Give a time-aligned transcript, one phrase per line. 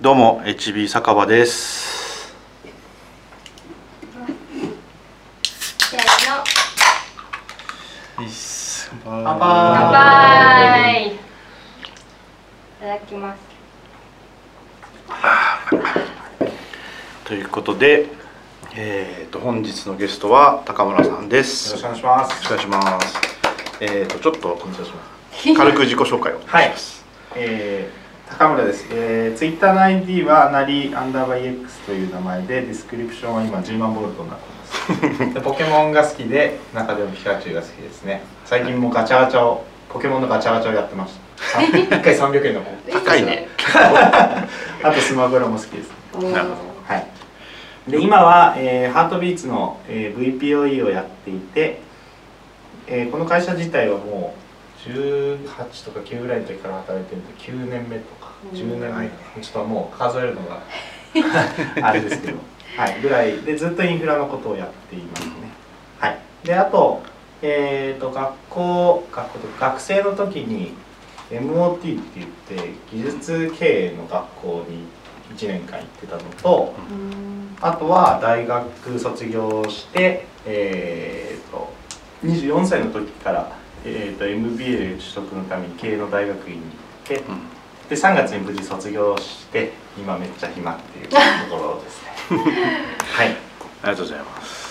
[0.00, 2.32] どうも HB 酒場です。
[9.04, 9.50] 乾乾杯。
[9.90, 11.06] 杯。
[11.08, 11.18] い
[12.78, 13.40] ただきます。
[17.24, 18.06] ということで、
[18.76, 21.70] えー、と本日のゲストは高村さんです。
[21.70, 22.52] よろしくお願いします。
[22.52, 23.18] よろしくお願いします。
[23.80, 24.58] えー、とちょっと
[25.56, 27.04] 軽く自己紹介をお願いします、
[27.34, 35.34] えー、高村です、えー、ツイッターの ID はなりアンダーバー EX という名前でディスクリプションは今10万ボルトになってます。
[35.34, 38.22] でポケモンが好きで中でもピカチュウが好きですね。
[38.44, 41.14] 最近もガチャガチャをポケモンのガチャガチャをやってまし
[41.52, 41.58] た。
[41.96, 42.76] 1回300円の方。
[42.92, 43.48] 高いね。
[44.82, 46.32] あとスマブラも好きですおー。
[46.32, 46.54] なるほ
[46.92, 47.06] はい。
[47.88, 51.80] で今は、えーハートビーツの、えー VPOE をやっていて、
[52.86, 54.48] えーこの会社自体はもう
[54.88, 58.17] 18とか9ぐらいの時から働いてるんで9年目とか
[58.52, 60.60] 10年目ちょっともう数えるのが
[61.82, 62.38] あれですけど、
[62.76, 63.38] はい、ぐらい。
[63.42, 65.32] でずっとインフラのことをやっていますね。
[65.98, 67.02] はい、であと,、
[67.42, 70.74] えー、と学校学校と学生の時に
[71.30, 74.84] MOT って言って技術経営の学校に
[75.36, 77.56] 1年間行ってたのとうん。
[77.60, 81.72] あとは大学卒業して、えー、と
[82.24, 83.50] 24歳の時から、
[83.84, 86.66] えー、と MBA 取得のために経営の大学院に行
[87.04, 87.57] ってうん
[87.88, 91.16] で3月に無事卒業して今めっちゃ暇っていうと
[91.50, 92.08] ころですね
[93.12, 93.28] はい
[93.82, 94.68] ありがとうございます。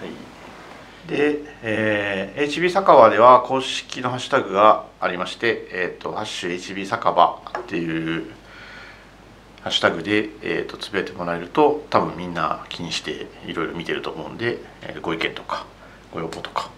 [0.00, 8.30] はい、で、えー HB 酒場では公式のハッシュタグがありまして、えっ、とハッシュ HB 酒場っていう
[9.62, 15.64] ハッシュタグでえっ、とつぶやいてもらえると多分みんな気にしていろいろ見てると思うんで、えーご意見とか
[16.12, 16.68] ご要望とか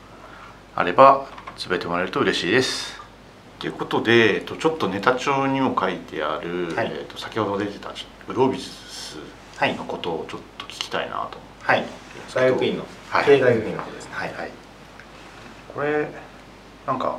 [0.77, 2.98] あればつぶやいてもらえると嬉しいです。
[3.59, 6.93] ということで、えっとちょっとネタ帳にも書いてある、はい。
[6.93, 7.93] えっと先ほど出てた
[8.27, 9.19] グロービス
[9.57, 11.39] はいのことをちょっと聞きたいなと思って。
[11.65, 11.85] はい。
[12.35, 13.25] 大学院のはい。
[13.25, 14.11] 経営大学院の方ですね。
[14.13, 14.35] はい。
[14.35, 14.51] はい、
[15.75, 16.09] これ
[16.87, 17.19] なんか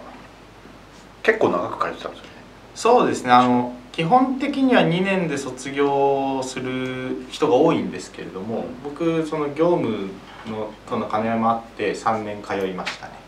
[1.23, 2.31] 結構長く書いてたんですよね。
[2.75, 3.31] そうですね。
[3.31, 10.09] あの基本的には2年で卒業する人が多いんですけれども僕その業務
[10.47, 13.11] のとの兼ね合いもあって3年通いましたね。
[13.11, 13.18] はい、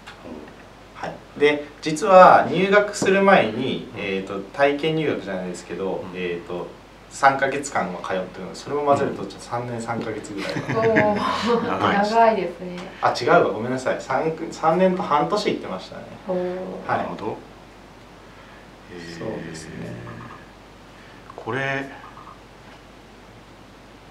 [1.38, 6.10] で実は入学する前に、えー、と体験入学じゃないですけど、うん。
[6.16, 6.68] えー、と
[7.12, 10.54] 3か月間は通ってるのでそれも混ぜるとちょっと3年3か月ぐらい。
[10.56, 11.98] 長い。
[12.00, 12.78] です長いですね。
[13.02, 13.44] あ違うわ。
[13.52, 14.00] ごめんなさい。
[14.00, 16.04] 3, 3年と半年行ってましたね。
[16.28, 16.98] はい。
[16.98, 17.38] なるほど、
[18.94, 19.94] へーそうですね。
[21.36, 21.90] これ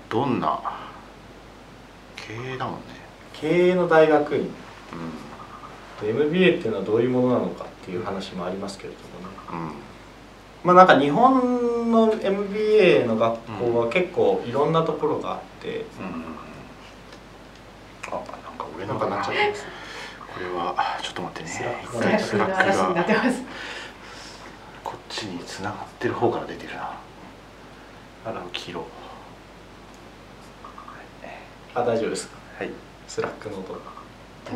[0.09, 0.59] どんな？
[2.17, 2.81] 経営だもんね。
[3.33, 4.43] 経営の大学院。
[4.43, 4.45] う
[6.07, 9.73] MBA っていうのはどういうものなのかっていう話もありますけれどもうん。
[10.65, 15.85] まあなんか日本の MBA の学校は結構いろんなところがあって、うん。
[18.09, 18.23] あなん
[18.59, 19.23] か上なんかのかな。
[19.23, 19.67] っちゃってます
[20.41, 21.49] れはちょっと待ってね。
[21.49, 23.43] Slack Slack の嵐になってます
[24.83, 26.83] こっちに繋がってる方から出てるな。
[26.83, 28.85] あら黄色。
[31.75, 32.37] あ大丈夫ですか？
[32.59, 32.71] はい。
[33.07, 33.81] Slack の音が。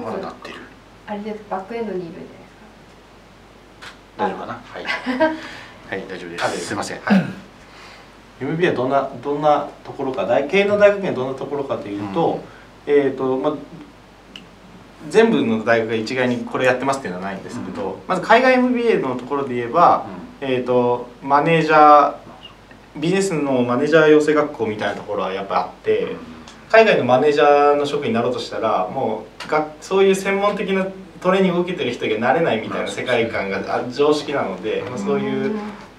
[0.03, 0.57] まだ鳴ってる？
[1.07, 2.51] あれですバックエンドにいるんじゃないです
[4.17, 4.25] か？
[4.25, 4.53] 大丈夫かな？
[4.55, 4.85] はい。
[5.91, 7.01] はい大丈夫であすすいません。
[7.01, 7.25] はい。
[8.41, 12.41] MBA はどんなどんなところか大経営の大学院はどんなところかというと、
[12.87, 13.55] えっ、とまあ
[15.09, 20.07] 全部の大学が一概にこれやってますっていうのはないんですけど、まず海外 MBA のところで言えば、
[20.41, 22.15] えー、とマネージャー
[22.97, 26.17] ビジネスのマネージャー養成学校みたいなところはやっぱあって
[26.71, 30.87] 海外のマネージャーの職になろうとしたらもうがそういう専門的な
[31.21, 35.59] トレーニングを受けてる人がなれないみたいな世界観があ常識なので、まあ、そういう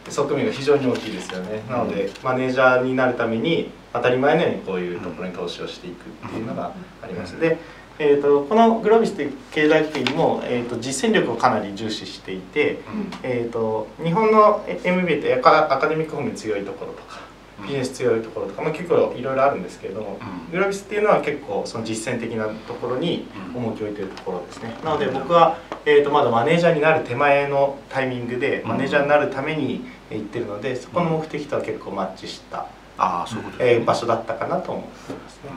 [0.10, 1.64] 側面が非常に大きいですよね。
[1.70, 7.40] なのでマネージャーになるために当たり前のようにこういうところに投資をしていくっていうのがあります。
[7.40, 7.58] で、
[7.98, 12.80] えー、とこのグロービスという経済学院も、えー、と実践力をかなり重視していて、
[13.24, 17.25] えー、と日本の MBA ってアカアカデミック方面強いところとか
[17.64, 20.52] ビジネス強いところとか、まあ、結構いろいろあるんですけれども、うん。
[20.52, 23.64] グロービスっていうのは結構その実践的なところにうん。
[23.66, 24.76] 重きを置いているところですね。
[24.84, 28.70] なので僕は、えー、とまだマネージャーになる手前のタイミングでうん。
[28.70, 35.50] マネージャーになるために行ってるのでそこの目的とは結構マッチした、ああそういうことえー場所だったかなと思っていますね。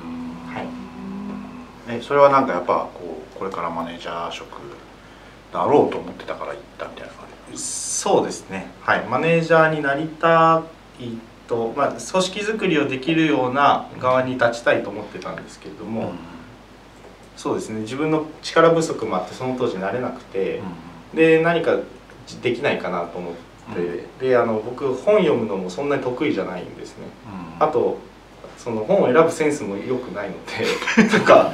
[0.54, 0.88] はい。
[1.90, 4.58] えそれはなんかやっぱこうこれからマネージャー職
[5.52, 10.62] だろうと思ってたから行ったみたいな感じそうですね、はい、マネージャーになりた
[11.00, 11.04] い
[11.48, 16.12] と、まあ、組織づくりをできるような側に立ちたいと思ってたんですけれども、
[17.36, 20.60] そうですね自分の力不足もあってその当時なれなくて、
[21.14, 21.78] で何か
[22.42, 23.32] できないかなと思っ
[24.20, 27.04] であの僕本読むのもそんなに得意じゃないんですね。
[27.58, 27.64] うん。
[27.66, 27.98] あと
[28.56, 31.52] その本を選ぶセンスも良くないので なんか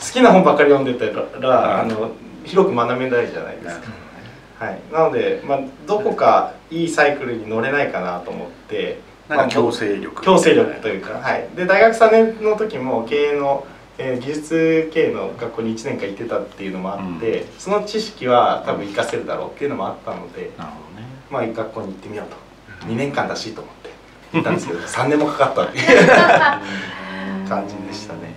[0.00, 2.10] 好きな本ばっかり読んでたらあの
[2.44, 10.22] 広く学べないじゃないですか、はい、なので、まあ、どこかいいサイクルに乗れないかなと思ってなんか強制力。
[10.22, 13.66] 強制力というか、はい、で大学3年の時も経営の、
[13.98, 21.06] えー技術経営の学校に1年間行ってたっていうのもあって、その知識は多分活かせるだろうっていうのもあったので、なるほどね。
[21.30, 22.48] まあ、学校に行ってみようと。
[22.86, 23.90] 2年間だしと思って
[24.32, 25.84] 行ったんですけど 3年もかかったっていう
[27.48, 28.36] 感じでしたね。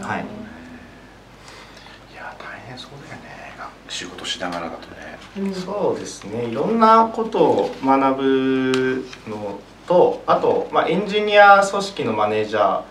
[0.00, 0.24] はい。
[2.12, 3.40] いや大変そうだよね。
[3.88, 5.18] 仕事しながらだとね。
[5.38, 5.54] うん。
[5.54, 6.44] そうですね。
[6.44, 9.58] いろんなことを学ぶの
[9.90, 12.82] とあと、まあ、エンジニア組織のマネージャ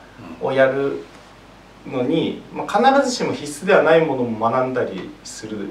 [0.42, 1.06] ーをやる
[1.88, 5.70] のに、まあ、必ずしも必須ではないものも学んだりする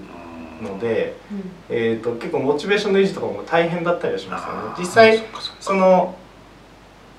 [0.62, 1.16] ので、
[1.68, 4.74] えー、と結構モチベーションの維持とかも大変だったりはしますよね。
[4.78, 5.22] 実際
[5.60, 6.16] その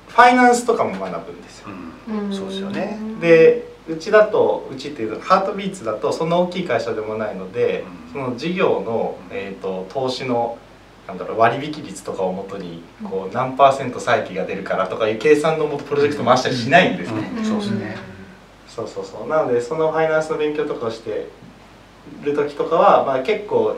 [0.07, 1.67] ファイナンスとかも学ぶんですよ。
[2.07, 2.33] うん。
[2.33, 2.97] そうですよね。
[3.21, 8.13] でうちだとうちっていうとハートビーツだとそんな大きい会社でもないので、うん。
[8.23, 10.57] その事業の、えー、と投資の
[11.09, 17.44] なんだろう割引率とかをもとにこう何パーセント債益が出るからとかいう計算のもとプロジェクト回したりしないんですね、うん。
[17.44, 17.97] そうですね。
[18.67, 19.27] そうそうそう。
[19.27, 21.27] なのでそのファイナンスの勉強とかをして
[22.21, 23.75] る時とかは、まあ、結構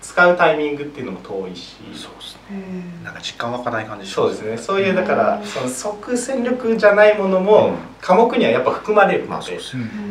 [0.00, 1.76] 使うタイミングっていうのも遠いし。
[1.92, 2.40] そうですね。
[2.50, 3.04] うん。
[3.04, 4.56] なんか実感湧かない感じそうですね。
[4.56, 7.74] そういうだからうんその即戦力じゃないものもうん。
[8.00, 9.30] 科目にはやっぱ含まれるので。
[9.32, 9.60] まあそうで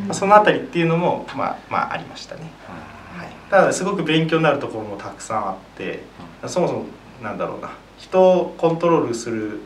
[0.10, 2.93] あそのあたりっていうのもまあまあありましたね、はい、
[3.54, 6.00] ただすごく勉強になるところもたくさんあって
[6.48, 6.86] そもそも
[7.22, 7.70] なんだろうな。
[8.00, 9.60] 人をコントロールする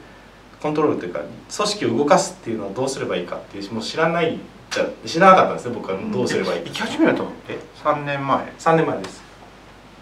[0.61, 1.31] コントロールというか組
[1.69, 4.39] 織を動かすっていうのはどうすればいいかっていうもう知らない
[4.71, 5.97] じゃ知らなかったんですね僕は。
[6.11, 6.67] どうすればいいか。
[6.67, 8.43] 行き始めたのって？3年前。
[8.43, 9.21] って3年前です。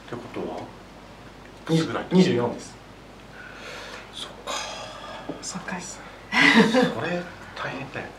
[0.10, 0.62] ことは？
[1.70, 2.76] にぐらい24です。
[4.16, 4.54] そうか。
[5.44, 6.02] そうです
[6.72, 7.22] それ
[7.56, 8.12] 大変だよね。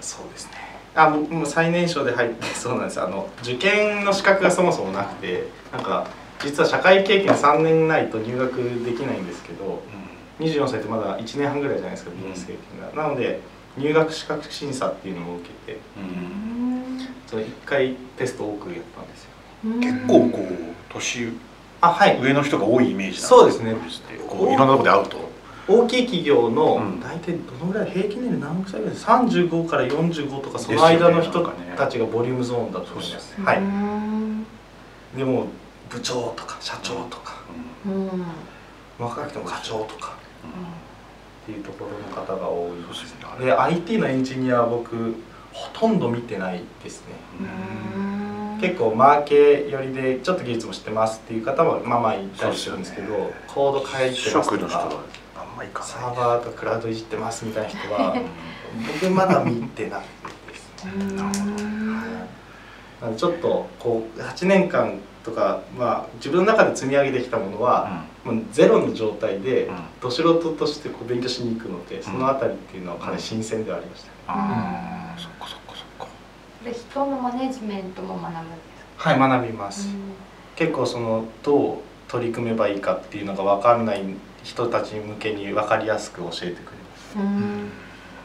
[0.00, 0.54] そうですね
[0.94, 3.00] あもうもう最年少で入って そうなんです。
[3.00, 6.06] あの受験の資格がそもそもなくてなんか
[6.42, 9.80] 実は社会経験3年ないと入学できないんですけど
[10.40, 13.40] 24歳ってまだ1年半ぐらいじゃないですかビジネス経験が、なので
[13.76, 17.08] 入学資格審査っていうのも受けてうん。
[17.26, 19.30] それ1回テスト多くやったんですよ。
[19.64, 21.32] うん結構こう年
[21.80, 22.18] あはい。
[22.20, 23.74] 上の人が多いイメージなんそうですね。
[24.28, 25.16] こういろんなところで会うと
[25.68, 27.00] 大きい企業のうん。
[27.00, 31.44] 大体どのぐらい平均年齢何歳ぐらい？35から45とかその間の人
[31.76, 33.60] たちがボリュームゾーンだと思います、うはい。
[33.60, 34.44] ん
[35.16, 35.46] でも
[35.88, 37.42] 部長とか社長とか。
[37.86, 38.24] うん。
[38.98, 40.16] 若くても課長とか。
[41.42, 43.46] っていうところの方が多いですよね。
[43.46, 45.16] で IT のエンジニアは僕
[45.52, 47.06] ほとんど見てないですね。
[47.94, 48.58] うん。
[48.60, 55.02] 結構マーケ寄りでちょっと技術も知ってますっていう方もまあまあいたりするんですけどコード書いてます職の人はとか
[55.62, 58.16] まいかないサーバーとかクラウドいじってますみたいな人は
[59.00, 60.04] 僕まだ見てない
[60.48, 60.92] ですね。
[60.94, 61.50] うんなるほど。
[63.00, 69.76] なのでちょっとこう8年間とか、まあ、自分の中で積み上げてきたものは、もうゼロの状態でうん。
[70.00, 74.08] ど素人としてこう勉強しに行くのでそのあたりっていうのはかなり新鮮ではありました。
[74.08, 76.08] ね、ああそっかそっかそっか。
[76.64, 79.94] で人のマネジメントも学ぶんですはい学びます、か
[80.56, 81.78] 結構そのどう
[82.08, 84.04] 取り組めばいいかっていうのが分かんない
[84.42, 87.18] 人たち向けに分かりやすく教えてくれます。
[87.18, 87.70] うん。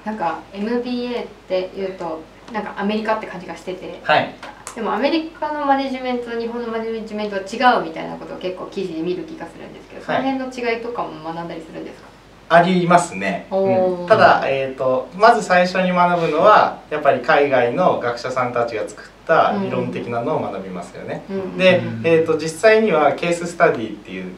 [0.06, 2.22] なんか MBA っていうと
[2.54, 4.00] なんかアメリカって感じがしてて。
[4.04, 4.34] はい。
[4.76, 12.08] でもアメリカのマネジメントと日本のマネジメントは違うみたいなことを結構記事で見る気がするんですけど、その辺の違いとかも学んだりするんですか？
[12.50, 14.08] ありますね、うん。
[14.08, 21.58] ただ、えー、とまず最初に学ぶのはやっぱり海外の学者さんたちが作った理論的なのを学びますよね、うん。
[21.58, 24.32] でうん、えー、と実際にはケーススタディっていう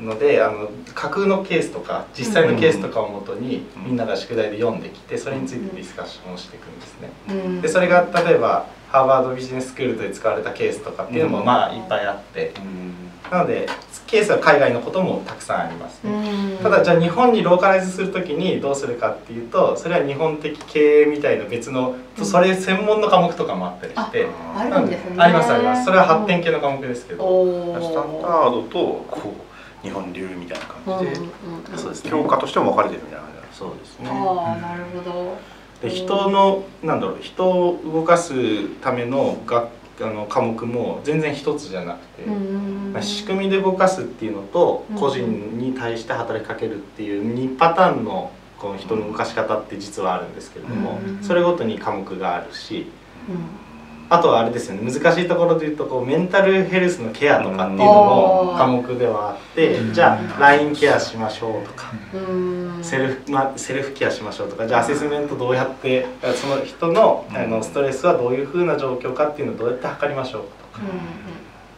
[0.00, 7.10] のであの架空のケースとか実際のケースとかをもとにうんみんなが宿題で読んできてそれについてディスカッションをしていくんですね。
[7.28, 11.44] うんでそれが例えばハーバードビジネススクールで使われたケースとかっていうのもうん。
[11.44, 12.52] まあいっぱいあって。
[12.56, 12.94] うん
[13.30, 13.68] なので
[14.08, 16.10] ケースは海外のこともたくさんありますね。
[16.10, 22.26] うんただじゃあ日本にローカライズするときにどうするかっていうとそれは日本的経営みたいな別のうん。
[22.26, 24.26] それ専門の科目とかもあったりして。
[24.56, 25.14] あるんですね。
[25.16, 25.84] ありますあります。
[25.84, 27.76] それは発展系の科目ですけど。
[27.80, 29.49] スタンダードとこう
[29.82, 31.12] 日本流みたいな感じで。
[31.12, 31.30] うんうん
[31.72, 31.78] うん。
[31.78, 32.10] そうですね。
[32.10, 34.06] 教科としても分かれてるみたいな感じそうですね。
[34.08, 35.38] なるほど。
[35.82, 39.68] で人のなんだろう人を動かすためのが
[40.00, 51.22] あの科目も全然一つじゃなくて、うんまあ仕組みで動かすっていうのとうん個人に対して働きかけるっていう2パターンのこの人の動かし方って実はあるんですけれども、うん。
[51.22, 52.86] それごとに科目があるし
[53.28, 53.69] うん
[54.12, 54.92] あとはあれですよね。
[54.92, 58.58] 難しいところで言うとこうメンタルヘルスのケアとかっていうのもうん。
[58.58, 59.94] 科目ではあってうん。
[59.94, 62.80] じゃあ LINE ケアしましょうとかうん。
[62.82, 70.80] セルフ、まあ、セルフケアしましょうとかじゃあアセスメントどうやってその人のあのストレスはどういうふうな状況かっていうのをどうやって測りましょうか。
[70.80, 70.92] とか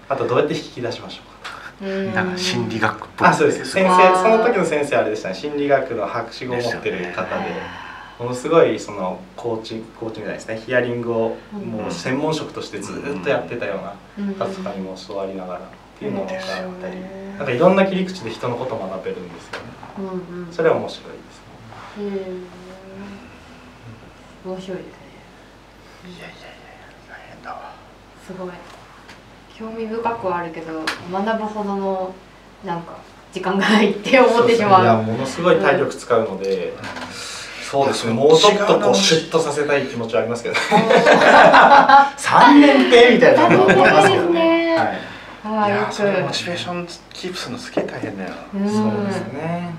[0.09, 1.73] あとどうやって引き出しましょうかとか。
[1.83, 1.89] うん。
[1.89, 3.29] うんなんか心理学っぽい。
[3.29, 3.67] あそうです。
[3.67, 5.35] 先生その時の先生あれでしたね。
[5.35, 7.82] 心理学の博士号を持ってる方で
[8.23, 10.63] ものすごいそのコーチコーチングじゃないですね。
[10.65, 14.35] ヒアリングをもう専門職としてずっとやってたようなうん。
[14.35, 15.63] 方とかにも教わりながらっ
[15.99, 16.31] ていうのがあっ
[16.81, 17.01] たりう
[17.35, 17.39] ん。
[17.39, 19.67] なんかいろんな切り口で人のことを学べるんですよね。
[19.99, 20.03] う
[20.37, 20.53] んうん。
[20.53, 21.41] それは面白いです
[21.99, 22.29] ね。
[24.47, 24.93] うん面白いですね。
[26.05, 26.37] いやいやいや
[27.09, 27.73] 大変だわ。
[28.27, 28.51] すごい
[29.55, 30.81] 興味深くはあるけど
[31.13, 32.15] 学ぶほどの
[32.65, 32.97] なんか
[33.33, 36.73] 時間がないって思ってしいやまうものすごい体力使うので、
[37.73, 38.13] そうですね。
[38.13, 44.77] もうちょっとこうシュッとさせたい気持ちはありますけど3年ってみたいなのは思いますけどね。
[44.77, 45.57] はい。
[45.57, 48.35] はいやそれモくチベーションキープするのすげえ大変だよ。
[48.55, 48.69] うん。
[48.69, 49.75] そうですね。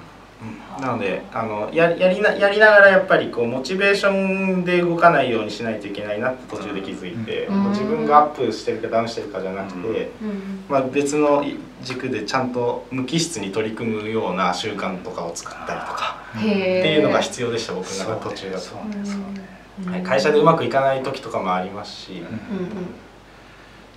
[0.79, 7.69] なのであのややりなやりながらやっぱりこうモチベーションで動かないようにしないといけないなって途中で気づいて、うん。
[7.69, 9.81] 自分がアップしてるかダウンしてるかじゃなくて、う
[10.25, 10.65] んうん。
[10.69, 11.45] まあ、別の
[11.81, 18.63] 軸でちゃんと無機質に取り組むような習慣とかを作ったりとかへえっていうのが必要でした僕の中で途中だと。
[18.63, 18.95] そうね。
[19.03, 22.29] そうねはい、会社でうまくいかない時とかもありますし、うんうん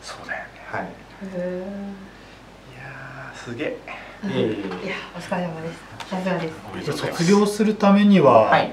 [0.00, 0.50] そうだよね。
[0.70, 0.88] はい、へ
[1.34, 1.66] え
[2.72, 3.78] いやーすげえ
[4.28, 6.08] いえいえいいやお疲れ様です。
[6.10, 6.50] さすがで
[6.84, 6.92] す。
[6.92, 8.72] 卒業するためには、はい、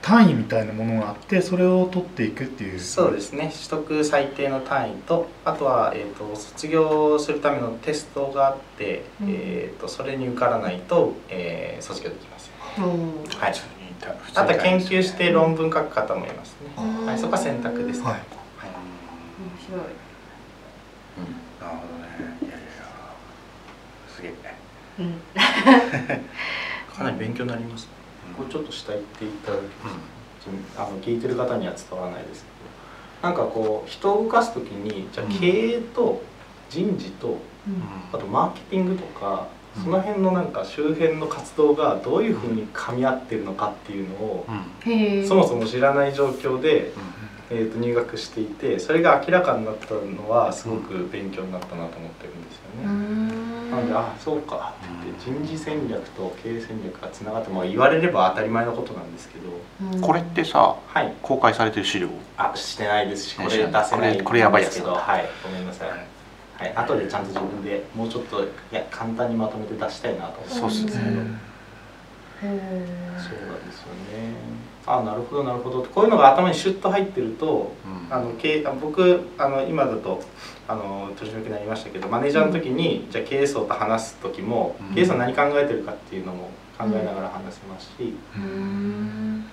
[0.00, 2.80] 単位みたいなものがあってそれを取っていくっていう。
[2.80, 3.52] そうですね。
[3.54, 9.28] 取得最低の単位とあとは、えー、と卒業するためのテストがあって、うん。
[9.30, 13.24] えー、とそれに受からないと、えー卒業できません、うん。
[13.38, 13.54] はい。
[14.34, 17.06] あとは研究して論文書く方もいますね、うん。
[17.06, 18.12] はい、そこは選択ですね、はい。
[18.14, 18.20] はい。
[18.20, 18.26] 面
[19.64, 19.80] 白い。
[21.60, 22.51] なるほどね
[24.98, 25.14] うん。
[26.92, 27.88] かなり勉強になります、
[28.36, 29.96] これちょっと下行っていただきます、
[30.76, 32.50] あの聞いてる方には伝わらないですけ
[33.22, 36.22] どなんかこう人を動かす時にじゃあ経営と
[36.68, 37.38] 人事と
[38.12, 39.48] あとマーケティングとか
[39.82, 44.46] その辺のなんか周辺の活動がどういうふうに噛み合ってるのかっていうのを
[45.26, 46.92] そもそも知らない状況で、
[47.50, 53.41] えー、と入学していてそれが明らかになったのはすごく勉強になったなと思ってるんですようね。
[53.72, 59.48] んなのであそうかって言って人事戦略と経営戦略がつながって、まあ、言われれば当たり前のことなんですけど。
[59.94, 60.00] うん。
[60.00, 61.14] これってさはい。
[61.22, 62.08] 公開されてる資料？
[62.36, 63.30] あしてないです。
[63.30, 65.28] しこれ出せないこれこれやばいやつですけどはい。
[65.42, 65.88] ごめんなさい。
[65.88, 74.71] はい、後でちゃんと自分でもうちょっといや簡単にまとめて出したいなと思ってそうですけど、へそうなんですよね。
[74.86, 75.82] あなるほどなるほど。
[75.84, 78.14] こういうのが頭にシュッと入ってるとうん。
[78.14, 80.20] あの経あ僕あの今だと
[80.68, 84.94] あの取締役になりましたけどマネージャーの時に、じゃあ経営層と話す時も、うん。
[84.94, 89.44] 経営層何考えてるかっていうのも考えながら話せますし、ーうん。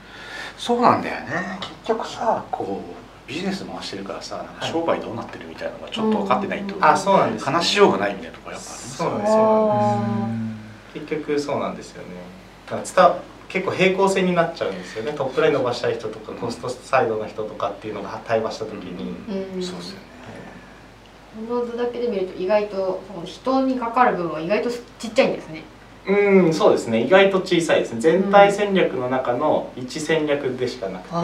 [0.58, 1.60] そうなんだよね。
[1.62, 4.72] 結局さこうビジネス回してるからさなんかはい。
[4.72, 10.56] 商売どうなってるみたいなのがちょっと分かってないと、うんあそうなんです、話しようがないみたいなところやっぱあるそうなん
[10.94, 12.08] です結局そうなんですよね。
[12.66, 13.16] だから
[13.50, 15.12] 結構平行線になっちゃうんですよね。
[15.14, 19.16] トップライン伸ばしたい人とかコストサイドの人とかっていうのが対話した時に、
[19.56, 19.64] うん。
[19.64, 20.10] そうですよね。
[21.48, 25.64] この図だけで見ると意外とその人にかかる分は意外とちっちゃいんですね。
[26.08, 27.04] うんそうですね。
[27.04, 28.02] 意外と小さいですね。
[28.02, 31.16] 全体戦略の中の1戦略でしかなくて、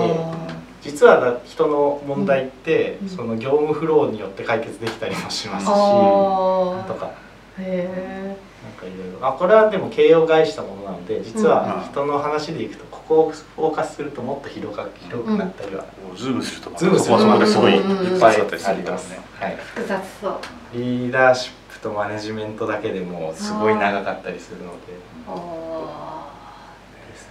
[0.82, 3.10] 実はだ人の問題って、うん。
[3.10, 7.12] その業務フローによって解決できたりもしますし、とか。
[7.60, 9.27] へなんかいろいろ。
[9.27, 11.84] あこれはでも形容害したものなので実はうん。
[11.84, 19.03] 人の話でいくとここをフォーカスするともっと広が広くなったりは、こうズームするとズームするとすごいうんいっぱいあったりするからね。
[19.39, 20.39] はい、え複雑そう。
[20.74, 24.93] リーダーシップとマネジメントだけでもすごい長かったりするので。
[25.27, 26.31] あ
[27.10, 27.29] ですね。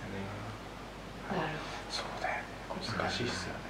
[1.30, 1.48] あなる
[1.90, 2.42] そうだよね。
[2.98, 3.64] 難しいっすよね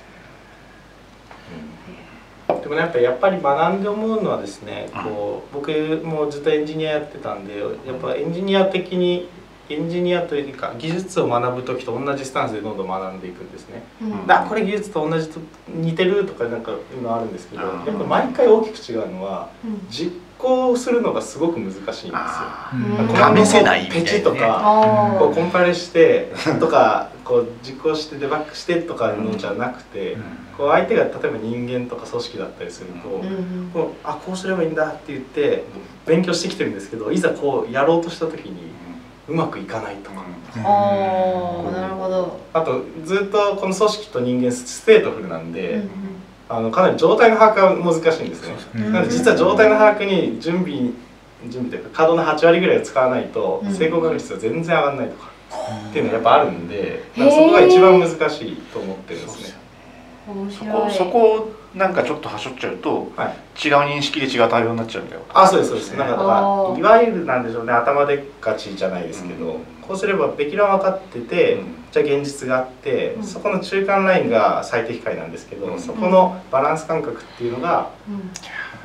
[2.64, 5.71] でもねやっぱりやっぱり学んで思うのはですねこう僕
[6.02, 9.28] もずっとエンジニアやってたんでやっぱエンジニア的に
[9.68, 13.83] エンジニアというか技術を学ぶ時と同じスタンスでどんどん学んでいくんですね。
[14.02, 14.26] うん。
[14.26, 17.80] だこれ技術と同じと似てるとかなんかいうのあるんですけどやうん。
[17.80, 19.87] っぱ毎回大きく違うのはうん。
[19.90, 22.12] 実行するのがすごく難しいんですよ。
[22.12, 26.30] あうん試せないペチとかあこうコンパイルして
[26.61, 30.16] とかこう実行してデバッグしてとかのじゃなくて、
[30.57, 33.71] こう相手が例えば人間とか組織だったりすると、ーうん。
[33.73, 35.64] こうあこうすればいいんだって言って
[36.07, 38.71] 勉強してきてるんですけどいざこうやろうとした時に
[39.28, 40.25] うまくいかないとか、
[40.57, 42.40] ああなるほど。
[42.52, 45.90] あとずっとこの組織と人間ステートフルなんで、うん
[46.47, 48.54] あのかなり状態の把握が難しいんですね。
[48.75, 48.93] うん。
[48.93, 50.90] なので実は状態の把握に準備
[51.49, 53.75] 準備というか稼働の8割ぐらいを使わないとうん。
[53.75, 55.31] 成功確率が全然上がらないとか
[55.91, 58.15] っていうのがやっぱあるんでなんかそこが一番難し
[58.49, 59.65] いと思ってるんですね。
[60.27, 60.73] 面そ白い。
[60.73, 63.69] こそこなんかちょっとはしょっちゃうとはい。
[63.69, 65.23] 違う認識で違う対応になっちゃうんだよ。
[65.33, 65.97] あそうですそうです。
[65.97, 69.61] なんかかいわゆるなんでしょうね頭でっかちじゃないですけど、うん。
[69.83, 71.75] こうすればべきらん分かってて、うん。
[71.93, 73.25] じゃあ現実があって、うん。
[73.25, 75.81] そこの中間ラインが最適解なんですけど、うん。
[75.81, 78.31] そこのバランス感覚っていうのがうん。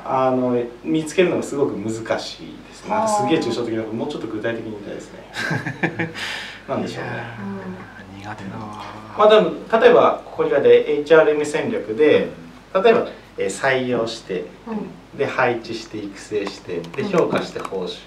[0.05, 2.89] あの見つけるのがすごく難しいですね。
[2.89, 6.13] なんかすげえ抽象的なもうちょっと具体的に言いたいですね
[6.69, 7.09] なんでしょうね。
[8.19, 8.83] 苦手だわ
[9.17, 12.29] まあ、でも例えばここに書いて HRM 戦略で
[12.73, 13.07] 例えば、
[13.37, 17.97] えー採用してうんで配置して育成してでうん評価して報酬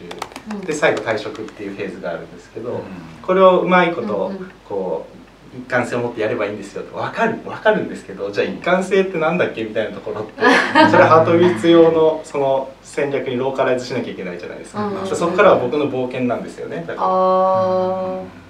[0.52, 0.60] うん。
[0.60, 2.80] で最後退職っていうフェーズがあるんですけど、うん。
[3.22, 4.52] これをうまいことうんうん。
[4.68, 5.06] こ
[5.54, 6.96] う一貫性を持ってやればいいんですよと。
[6.96, 10.32] 分かる分かるんですけどじゃあ一貫性ってなんだっけみたいなところって
[10.90, 16.84] それハートビーツ用のその戦略にローカライズしなきゃいけないじゃないですか、そこからは僕の冒険なんですよね。
[16.86, 17.06] だから。
[17.08, 18.41] ああ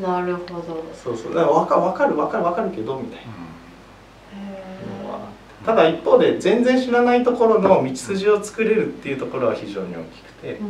[0.00, 0.84] なるほど。
[0.94, 1.34] そうそう。
[1.34, 3.32] だから分か分かる分かる分かるけどみたいな。
[4.38, 5.28] へのは
[5.64, 10.48] ただ一方で全然知らないところの道筋を作れるっていうところは非常に大きくて。
[10.48, 10.68] ーうんう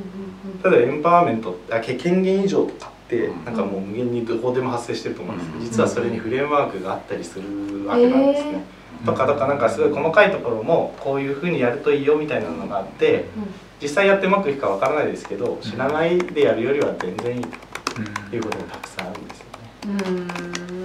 [0.57, 0.59] ん。
[0.63, 3.45] ただエンパワーメントあけ権限以上とかってうん。
[3.45, 5.65] なんかもう無限にどこでも発生してると思うんですけどうん。
[5.67, 8.65] 実はそれにフレームワークがあったりするわけなんですね。
[9.05, 13.25] とかとかなんかすごい細かいところもこういうふうにやるといいよみたいなのがあって
[13.81, 17.45] 実際やってうまくいくかわからないですけど知らないでやるよりは全然いい
[18.31, 19.10] ということもたくさんあ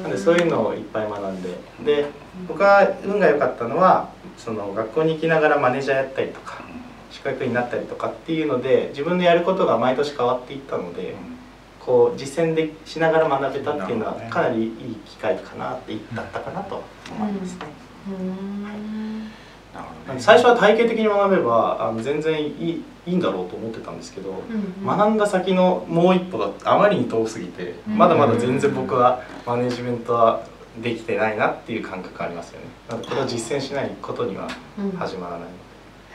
[0.03, 1.49] なんでそういうのをいっぱい学んで。
[1.85, 2.05] で
[2.47, 6.63] 僕は運が良かったのはその学校に行きながらマネージャーやったりとか
[7.09, 11.15] 資格になったりとかっていうので自分のやることが毎年変わっていったので
[11.79, 14.69] こう実践でしながら学べたっていうのはかなりいい
[15.05, 17.67] 機会かなってだったかなと思いますね。
[18.09, 18.65] うん。
[18.65, 19.44] なるほどねなんで
[20.19, 24.33] 最初は体系的に学べばあの全然いいいいんだろうと思ってたんですけど、う
[24.83, 27.97] ん学んだ先のもう一歩があまりに遠すぎてうん。
[27.97, 30.43] まだまだ全然僕はマネジメントは
[30.81, 32.67] できてないなっていう感覚ありますよね。
[32.89, 34.91] なのでこれを実践しないことにはうん。
[34.91, 35.39] 始まらない。
[35.41, 35.45] の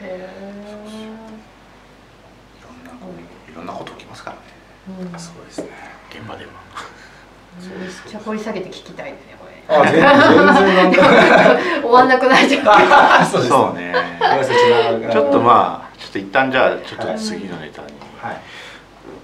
[0.01, 0.29] へ
[2.59, 3.07] いろんなこ
[3.51, 4.41] いろんなこと起きますからね。
[5.01, 5.11] ーうん。
[5.11, 5.69] でそうですね。
[6.09, 6.51] 現場では。
[7.59, 9.35] めっちゃ掘り下げて聞きたいですね
[9.67, 11.01] あ全然全然なんか。
[11.81, 13.25] 終わんなくなっちゃう。
[13.25, 13.49] そうです。
[13.49, 13.93] そうね。
[15.11, 17.87] ちょっとまあちょっと一旦じゃあちょっと次のネタに、
[18.21, 18.37] はい。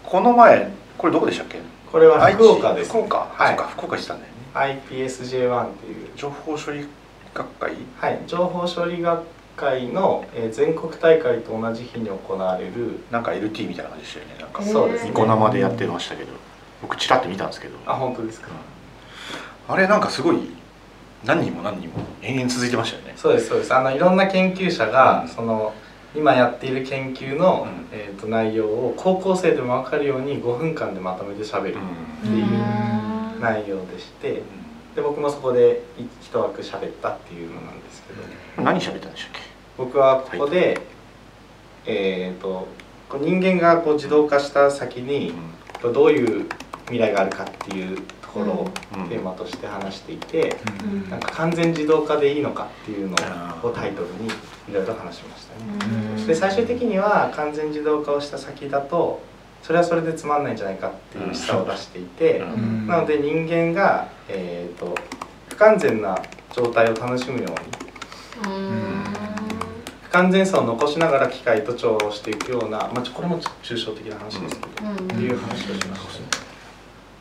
[0.03, 1.59] この前これどこでしたっけ？
[1.91, 2.89] これは福岡です。
[2.89, 3.47] 福岡、はい。
[3.49, 4.31] そうか福岡したんだよ
[4.71, 6.09] ね IPSJ1 っていう。
[6.15, 6.87] 情報処理
[7.33, 7.73] 学会？
[7.99, 8.19] はい。
[8.27, 9.19] 情報処理学
[9.55, 12.99] 会の、えー全国大会と同じ日に行われる。
[13.11, 14.35] なんか LT みたいな感じでしたよね。
[14.39, 15.09] なんかそうですね。
[15.09, 16.29] ニコ生でやってましたけど。
[16.81, 17.75] 僕ちらっと見たんですけど。
[17.85, 18.49] あ本当ですか？
[19.67, 20.49] あれなんかすごい
[21.25, 23.13] 何人も何人も延々続いてましたよね。
[23.17, 23.73] そうですそうです。
[23.73, 25.27] あのいろんな研究者が、うん。
[25.27, 25.73] その
[26.15, 27.87] 今やっている研究の、うん。
[27.91, 31.77] えー、と内容を高校生でも分かるように5分間でまとめてしゃべるっ
[32.21, 32.47] ていうう
[33.37, 33.41] ん。
[33.41, 34.41] 内容でして
[34.95, 38.63] で僕もそこでい一枠喋ったっていうのなんですけど。
[38.63, 39.41] 何喋ったんでしたっ
[39.77, 40.79] 僕はここで、
[41.85, 42.67] えっ、と
[43.09, 45.33] こう人間がこう自動化した先に
[45.81, 46.49] け、どういう
[46.85, 49.09] 未来があるかっていうところをうん。
[49.09, 51.09] テーマとして話していて、うん。
[51.09, 53.15] なんか完全自動化でいいのかっていうの
[53.63, 56.15] をタイトルにいろいろ話しましたね。
[56.17, 56.27] うん。
[56.27, 59.21] で最終的には完全自動化をした先だと
[59.63, 62.39] それはそれでつまんないんじゃないかっていう示唆を出していて、
[62.85, 64.95] なので人間が、えー、と
[65.49, 66.17] 不完全な
[66.55, 67.45] 状態を楽しむよ
[68.45, 69.03] うにうん。
[70.03, 74.95] 不完全さを残しながら機械と調和をしていくような、まあ、ちょこれも抽象的な話ですけど、うん。
[74.95, 76.47] っていう話をしましたね。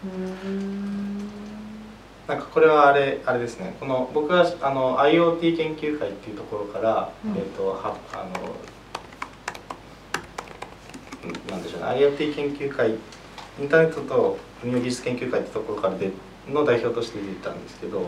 [0.04, 0.95] うん
[2.28, 3.76] なんかこれはあれあれですね。
[3.78, 7.36] この僕はあの IoT 研究会っていうところから、うん。
[7.36, 8.26] えっ、とはあ
[11.24, 11.86] のんなんでしょうね。
[11.86, 16.10] IoT 研究会インターネットと運用技術研究会ってところからで
[16.48, 18.06] の代表として出てたんですけど、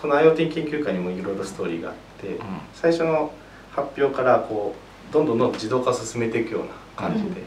[0.00, 2.38] この IoT 研究会にもいろいろストーリーがあって、
[2.74, 3.32] 最初の
[3.72, 4.74] 発表からこ
[5.10, 7.42] うどんどんどんどん自動化を進めていくような感じで,、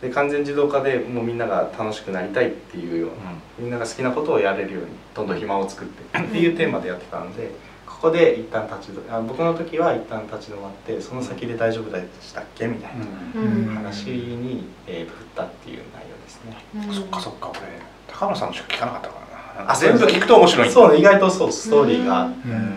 [0.00, 7.50] で完全自動化でもうみんなが楽しくなりたいっていうようなみんなが好きなことをやれるようにどんどん暇を作ってっていうテーマでやってたので
[7.84, 13.74] ここで一旦立ち止あ僕の時は一旦立ち止まってその先で大丈夫でしたっけみたいなうん。
[13.74, 16.56] 話に、えー振ったっていう内容ですね。
[16.76, 16.94] うん。
[16.94, 17.60] そっかそっか俺
[18.06, 19.14] 高野さんのしか聞かなかったか
[19.56, 19.72] らな。
[19.72, 22.30] あ全部聞くと面白いそうね意外とそうストーリーが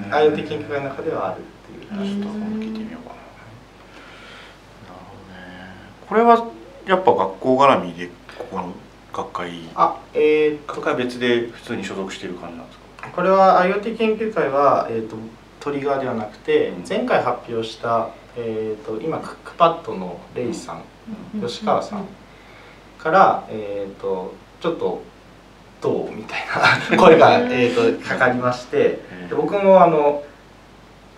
[0.10, 2.21] IoT 研究会の中ではあるっていう。
[2.21, 3.15] ちょっと聞いてみようかな。
[4.89, 5.75] なるほどね。
[6.10, 6.47] これは
[6.91, 8.73] やっぱ学校絡みでここの
[9.13, 9.51] 学会。
[9.75, 13.10] あえー、学会別で普通に所属してる感じなんですか？
[13.15, 15.15] これは IoT 研究会は、えー、と
[15.62, 16.84] トリガーではなくてうん。
[16.88, 20.84] 前回発表した、えー、と今クックパッドのレイさん
[21.41, 22.06] 吉川さん
[22.99, 25.01] から、えー、とちょっと
[25.82, 26.39] どうみたい
[26.91, 28.99] な 声が、えー、とかかりまして
[29.30, 30.23] で僕もあの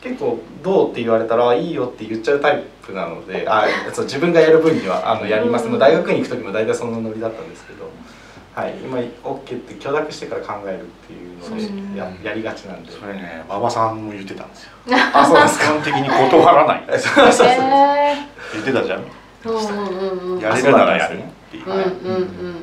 [0.03, 7.89] 結構「どう?」って言われたらあ「いいよ」って言っちゃうタイプなのであそう自分がやる分にはあのやります、うんもう大学に行く時も大体そのノリだったんですけど、
[8.53, 12.91] はい、今 OK って許諾してから考えるっていうのうんでややりがちなんで。
[12.91, 14.69] それね馬場さんも言ってたんですよ。
[15.13, 16.83] あそうですか基本的に断らない。
[16.99, 18.15] そうそうそうへ
[18.53, 18.99] 言ってたじゃん。
[18.99, 19.05] ー
[19.45, 20.39] うんうんうんうん。
[20.39, 21.81] やれるならやるっていううんうん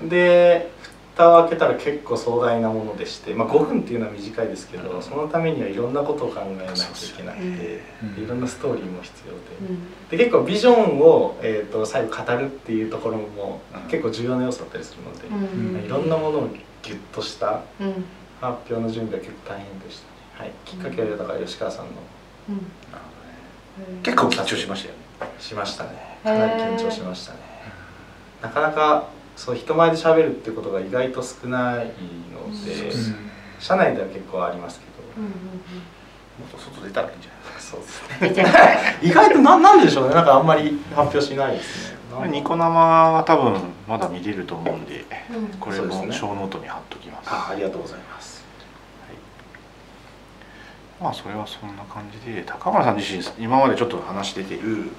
[0.03, 0.09] うん。
[0.09, 0.71] で
[1.17, 5.03] 蓋を開けたら結構壮大なものでして、まあ、5分っていうのは短いですけど、うん。
[5.03, 7.83] そのためにはいろんなことを考えなきゃいけなくて、
[8.17, 8.25] うん。
[8.25, 9.39] いろんなストーリーも必要で。
[9.71, 10.09] うん。
[10.09, 13.91] で結構ビジョンを、えー、と最後語るっていうところもうん。
[13.91, 15.85] 結構重要な要素だったりするので、うん。
[15.85, 16.49] いろんなものを
[16.83, 18.05] ギュッとしたうん。
[18.41, 21.91] 発表の準備は結構大変でしたね、はい、きっかけはだから吉川さんの。
[22.49, 24.03] うん。
[24.03, 25.01] 結構緊張しましたよね。
[25.39, 26.19] しましたね。
[26.25, 27.39] かなり緊張しましたね。
[28.43, 29.09] なかなか
[29.41, 31.87] そう人前で喋るってことが意外と少ない
[32.31, 33.31] ので、うん。
[33.59, 35.33] 社内では結構ありますけど、うんうん
[36.41, 37.81] もっと外出たらいいんじゃないそう
[38.29, 38.43] です。
[38.43, 40.15] ね 意外とななんでしょうね。
[40.15, 42.29] なんかあんまり発表しないですね。
[42.29, 45.47] ニコ生は多分まだ見れると思うんでうん。
[45.59, 47.29] これも小ノートに貼っときます。
[47.31, 48.45] あありがとうございます。
[51.01, 54.91] まあそれはそんな感じで高村さん自身今までちょっと話出てる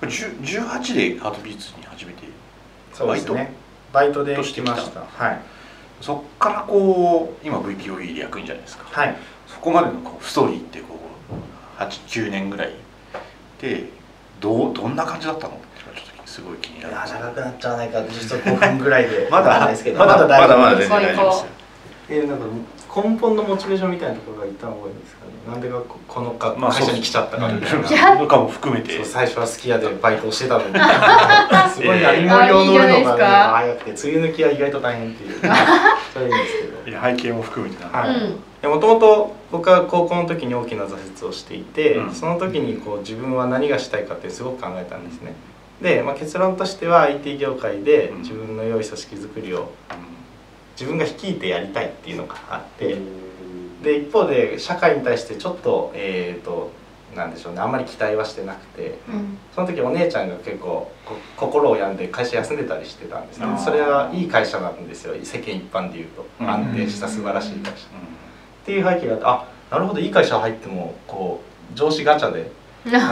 [0.00, 2.22] これ10 18でハートビーツに初めて
[2.98, 3.52] そうですね。
[3.92, 4.24] バイト？
[4.24, 5.00] で来ました。
[5.00, 5.40] はい。
[6.00, 8.84] そっからこう今 VPOE で役員じゃないですか。
[8.90, 9.16] はい。
[9.46, 10.96] そこまでのこうストーリーってこ
[11.30, 12.72] う89年ぐらい
[13.60, 13.84] で
[14.40, 15.54] どうどんな感じだったの？
[15.54, 21.46] ってちょっとすごい気になります長くなっちゃわないか実は5分ぐらいで まだですけどまだまだまだ大丈夫全然大丈夫ですよ。
[22.10, 22.44] えーなんか
[23.02, 25.14] 根本のモチベーションみたいなところが一旦多いんです
[25.46, 30.74] なんでかここのかまあ会社に来ちゃったかみたいな、とかも含めてそう最初は好きやでバイトをしてたのに。
[31.74, 35.40] すごいな芋量乗るのが、ね、早くて梅雨抜きは意外と大変っていう。
[36.12, 36.90] そういうんですけど。
[36.90, 38.10] いや背景も含めてはい。
[38.64, 38.70] うん。
[38.70, 42.14] もともと僕は高校の時に大きな挫折をしていて、うん。
[42.14, 45.34] その時にこう自分は何がしたいかってすごく考えたんですね。
[45.80, 48.18] で、まあ、結論としては IT 業界でうん。
[48.22, 49.70] 自分の良い組織づくりを
[50.78, 52.96] 自分が率いてやりたいっていうのがあって
[53.82, 56.70] で一方で社会に対してちょっとえっ、と
[57.16, 59.38] なんでしょうねあんまり期待はしてなくてうん。
[59.54, 63.46] その時お姉ちゃんが結構こ心を病んで会社休んでたりしてたんですね。
[63.58, 65.14] それはいい会社なんですよ。
[65.22, 66.26] 世間一般でいうと。
[66.40, 66.50] うん。
[66.50, 67.70] 安定した素晴らしい会社。
[67.70, 67.74] う
[68.62, 71.42] っていう背景があってあなるほどいい会社入ってもこ
[71.74, 72.50] う上司ガチャで
[72.86, 73.02] うん結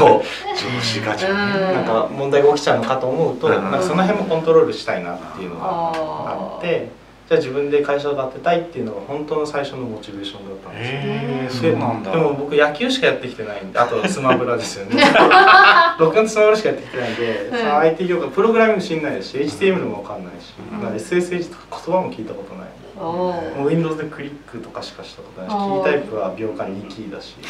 [0.00, 1.30] 構ん上司ガチャ。
[1.30, 1.36] うん。
[1.74, 3.54] なんか問題が起きちゃうのかと思うと、うん。
[3.54, 6.90] なんかその辺もコントロールしたいなっていうのがああって
[7.28, 10.98] じゃあ自分で会社を建てたいっていうのが本当の最初のモチベーションだったんですよ。
[11.00, 11.50] へえうん。
[11.50, 12.12] そうなんだ。
[12.12, 15.02] でも僕野球しかやってきてないんであとスマブラですよね。
[15.98, 17.58] 僕のスマブラしかやってきてないんで、うん。
[17.58, 20.80] その IT 業界プログラミング知んないですし HTML も分かんないし、うん。
[20.80, 22.68] まあ SSH とか言葉も聞いたことない。
[22.96, 27.34] もう Windows でクリックとかしかしたことないしキあーータイプは秒間2キーだし。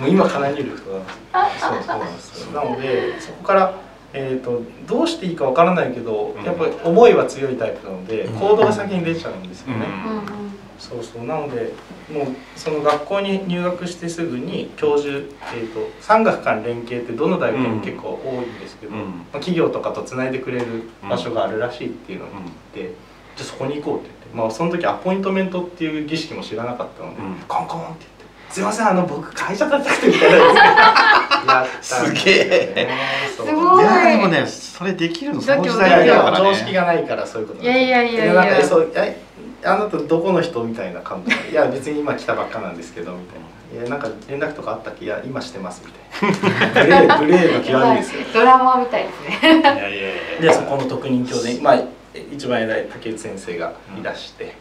[0.00, 0.90] もう今かなり入力と
[1.32, 2.60] かそうそうなんですよ。
[2.60, 3.72] なのでそこから、
[4.14, 6.44] えー、とどうしていいかわからないけどうん。
[6.44, 8.38] やっぱり思いは強いタイプなのでうん。
[8.38, 9.86] 行動が先に出ちゃうんですよね、
[10.78, 11.24] そうそう。
[11.24, 11.72] なので
[12.12, 19.00] もうその学校に入学してすぐに教授、えー、と産学間連携ってどの大学にも結構多いんですけど、うん。
[19.00, 20.66] まあ、企業とかとつないでくれる
[21.08, 22.94] 場所があるらしいっていうのを聞いて、
[23.36, 27.34] じゃあそこに行こうって言って、まあ、その時アポイントメントっていう儀式も知らなかったので、うん。
[27.48, 28.06] コンコンって
[28.52, 30.30] 「すいませんあの僕会社建てたくて」みたい
[31.46, 32.88] な すよね
[33.36, 33.84] そうすごい。
[33.84, 36.44] いやでもねそれできるのその時い代やいやだからね。
[36.50, 38.32] 常識がないからそういうこといやいやいやいや。
[38.42, 39.20] でなんかそうえ
[39.64, 43.46] あなたどこの人みたいな感じで「いや別に今来たばっかなんですけど」みたいな
[43.80, 45.06] 「いやなんか連絡とかあったっけ？
[45.06, 46.82] いや今してます」みたいな。
[46.84, 48.20] グレーグレーの極みですよ。
[48.34, 49.08] ドラマみたいで
[49.40, 49.60] すね。
[49.60, 49.92] いやいやい
[50.42, 50.52] や。
[50.52, 51.78] でそこの特任教で、まあ、
[52.32, 54.54] 一番偉い竹内先生がいらして、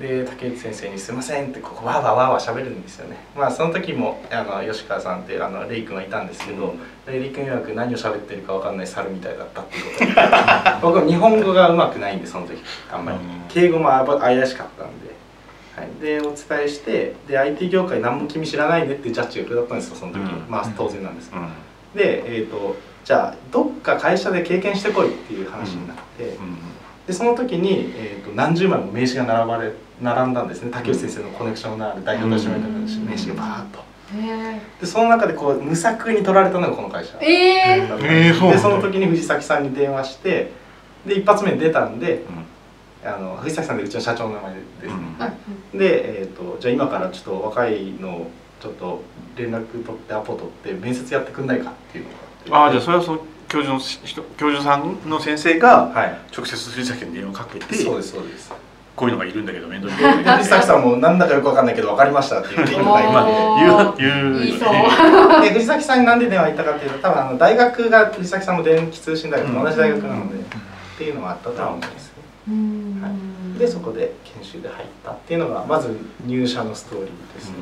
[0.00, 3.16] で竹内先生に「すいません」ってここわーわーわーわー喋るんですよね。
[3.36, 6.74] まあその時もあの吉川さんってあのレイ君はいたんですけど、
[7.06, 10.12] レイ君曰く何を喋ってるかわかんない猿みたいだったっていうことで。
[10.80, 13.18] 僕は日本語がうまくないんでその時あんまり。
[13.18, 13.22] うん。
[13.48, 15.18] 敬語も怪しかったんで。
[15.74, 20.44] はい、でお伝えしてで IT 業界何も君知らないねってジャッジが下ったんですよその時、うん。
[20.48, 21.30] まあ当然なんです。
[21.30, 21.48] けどうん。
[21.94, 26.58] で、えー、とじゃあどっか会社で経験してこいっていう話になって、うん。
[27.06, 30.70] でその時に、えー、と何十枚も名刺が並ばれ並んだんですね。
[30.72, 32.78] 竹内先生のコネクションのある代表取締役の
[33.10, 33.88] 名刺がバーッと。
[34.14, 37.18] へでその中でこう無作為に取られたのがこの会社。
[37.20, 37.88] えー。
[37.88, 38.52] そうなんだ。
[38.52, 40.52] でその時に藤崎さんに電話して
[41.06, 42.24] で一発目に出たんで
[43.04, 44.86] あの藤崎さんでうちの社長の名前です。
[44.86, 44.92] ね、
[45.72, 45.78] うん。
[45.78, 48.30] で、えー、とじゃあ今からちょっと若いの
[48.60, 49.02] ちょっと
[49.36, 52.10] 連絡取ってアポ取って面接やってくんないかっていうの
[52.50, 56.18] がああじゃあそれはその教授の人教授さんの先生がはい。
[56.36, 57.74] 直接藤崎に電話をかけて。
[57.74, 58.52] そうですそうです
[58.98, 63.96] こういうのがいるんだけど面倒見 藤崎さんもなんだかよくわかんないけど分かりましたって言っていただいておー。
[63.96, 64.72] 言う言う言いそう。
[65.40, 70.40] で藤崎さんになんで電話行ったかっていうと多分あの大学が藤崎さんも電気通信大学と同じ大学なので、っ
[70.98, 72.12] ていうのがあったとは思いますね
[72.48, 73.00] うん。
[73.00, 73.58] はい。
[73.58, 77.54] でそこで研修で入ったっていうのがまず入社のストーリーですね、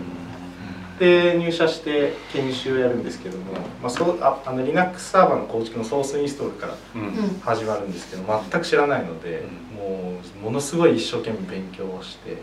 [0.98, 7.00] で入社して研修をやるんですけども、まあ、そうああの Linux サーバーの構築のソースインストールからうん。
[7.00, 7.08] うん。
[7.08, 9.44] うん始まるんですけど全く知らないので、
[9.76, 12.38] もうものすごい一生懸命勉強をして、うん。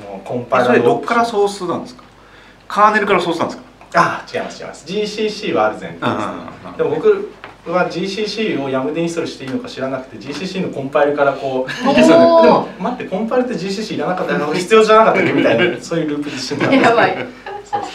[0.00, 2.04] もうコンパイラーそれどっからソースなんですか？
[2.68, 3.66] カーネルからソースなんですか？
[3.94, 4.86] あ違います違います。
[4.86, 6.76] GCC はある前提です、ね。
[6.78, 7.30] でも僕
[7.66, 12.42] は GCC を YAM でインストールしていいのか知らなくて GCC のコンパイルからこう ですよね。
[12.46, 17.14] でも待ってコンパイルって GCC いらなかったの必要じゃなかったっけみたいなそういうループで死んだやばい。
[17.64, 17.90] そうそう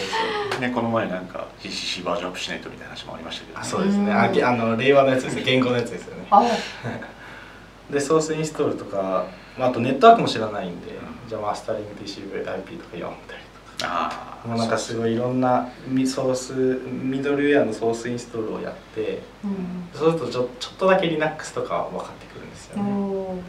[0.52, 0.62] そう。
[0.62, 4.12] ねこの前なんか GCC バージョンアップしないとみたいな話もありましたけど、あそうですね。
[4.14, 5.44] あげあの令和のやつですね。
[5.46, 6.26] 言語のやつですよね。
[6.32, 6.44] あ
[7.92, 9.28] でソースインストールとか、
[9.58, 10.96] まあ、あとネットワークも知らないんで、ん。
[11.28, 13.12] じゃあマスタリング TCPIP とか読んだり
[13.78, 16.54] とかもうなんかすごいいろんなミソース
[16.88, 19.90] ミドルウェアのソースインストールをやってうん。
[19.94, 23.42] そうするとちょちょっとだけ Linux とか分かってくるんですよね、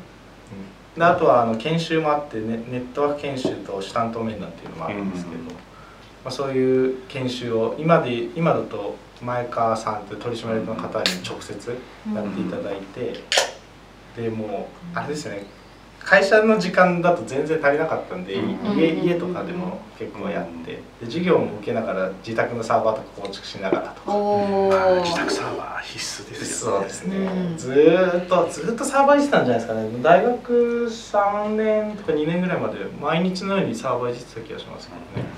[0.96, 5.54] であとはあの研修もあってネネットワーク研修と主担当面談っていうのもあるんですけど、うんま
[6.26, 11.78] あ、そういう研修を今で今だと前川さんという取締役の方に直接
[12.14, 13.20] やっていただいて、
[14.16, 15.46] でもうあれですよね。
[16.04, 18.76] 会社の時間だと全然足りなかったんで、うん。
[18.76, 24.12] 家家とかでも結構やって、で授業も受けながら自宅のサーバーとか構築しながらとか。
[24.12, 26.80] おまあー自宅サーバー必須ですよね。
[26.80, 27.56] そうですね、うん。
[27.56, 29.88] ずーっとずーっとサーバーいじってたんじゃないですかね。
[30.02, 35.28] 大学3年とか2年ぐらいまで毎日のようにサーバーいじってた気がしますけどね。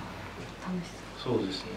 [0.65, 0.89] 楽し
[1.23, 1.47] そう。
[1.47, 1.71] ですね。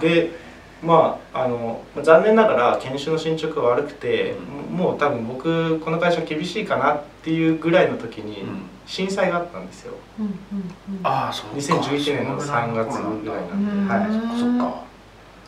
[0.00, 0.49] で
[0.82, 4.76] まああの残念ながら研修の進捗が悪くて、うん。
[4.76, 8.62] もう多分僕この会社厳しいかなっていうぐらいの時にうん。
[8.86, 9.94] 震災があったんですよ。
[10.16, 11.06] そううんうんうん。
[11.06, 11.56] ああそうか。
[11.56, 14.82] 2011年の3月ぐらいなんで、はい、そっか。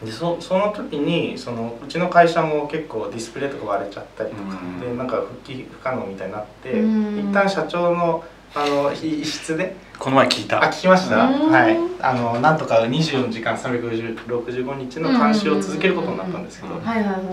[0.04, 4.80] でそその時にそのうちの会社も結構ディスプレイとか割れちゃったりとか、うん。
[4.80, 7.30] でなんか復帰不可能みたいになって、うん。
[7.30, 10.60] 一旦社長のあの一室でこの前聞いた。
[10.60, 11.52] あ聞きました、うん。
[11.52, 11.78] はい。
[12.00, 16.74] あのなんとか24時間365日の監視を続けることになったんですけど、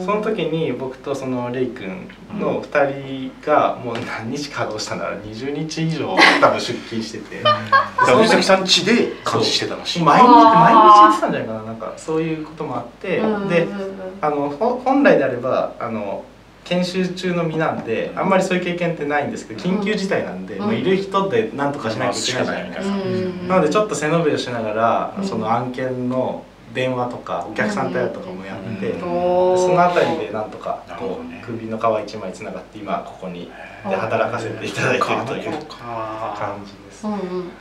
[0.06, 7.42] その時に僕とそのレイ君の2人がもう何日稼働したなら20日以上多分出勤してて。
[7.42, 8.94] だから藤崎さん家で
[9.26, 10.04] 監視してたらしい。
[10.04, 11.64] 毎日毎日言ってたんじゃないかな。
[11.64, 13.94] なんかそういうこともあって、うんでうんうんうん。
[14.22, 16.24] あのほ本来であればあの
[16.70, 20.66] 研修中の身なんであんまりそういう経験ってないんですけど緊急事態なんで、うん。
[20.66, 23.48] もういる人で何とかしなきゃいけないじゃないですか、うん。
[23.48, 25.28] なのでちょっと背伸びをしながら、うん。
[25.28, 33.50] その案件の電話とかお客さん対応とかもやって、そのあたりでなんとかこう、ね首の皮一枚つながって今ここに
[33.88, 36.36] で働かせていただいているというか。
[36.38, 37.08] 感じです。
[37.08, 37.52] うんうん。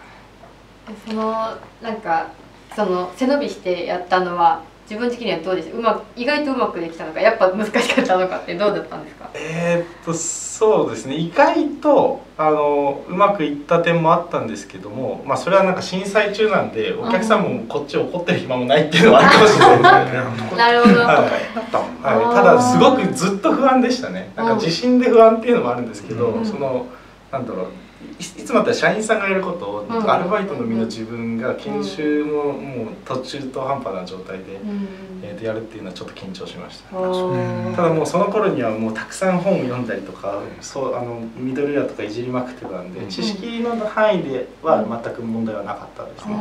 [1.07, 2.29] そのなんか
[2.77, 5.77] その背伸びしてやったのは自分的にはどうでした？
[5.77, 9.31] うまく意外とうまくできたのかやっぱ難しかったのかってどうだったんですか？
[9.35, 11.16] えーっとそうですね。
[11.16, 20.14] 意外とあのうまくいった点もあったんですけども、まあ、それはなんか震災中なんでお客さんもこっちを怒ってる暇もないっていうのはあ るかもしれないです
[20.53, 20.57] ね。
[20.57, 21.55] なるほど、はい。
[21.55, 24.33] だったもんねはい、あーただすごくずっと不安でしたね。
[24.37, 26.44] なんか地震で不安っていうのもあるんですけど、うん。
[26.46, 26.87] その
[27.31, 27.66] なんだろう
[28.00, 30.11] いいつもだったら社員さんがやることを、うん。
[30.11, 34.88] アルバイトの身の自分が研修ももう途中途半端な状態で、うん。
[35.22, 37.74] えーとやるっていうのはちょっと緊張しました、おー。
[37.74, 43.08] ただもうその頃にはもうたくさん本を読んだりとかそうあのミドルウェアとかいじりまくってたんで、うん。
[43.08, 46.38] 知識の範囲では全く問題はなかったですね、うん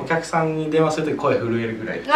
[0.00, 2.02] お客さんに電話するとき声震えるぐらい。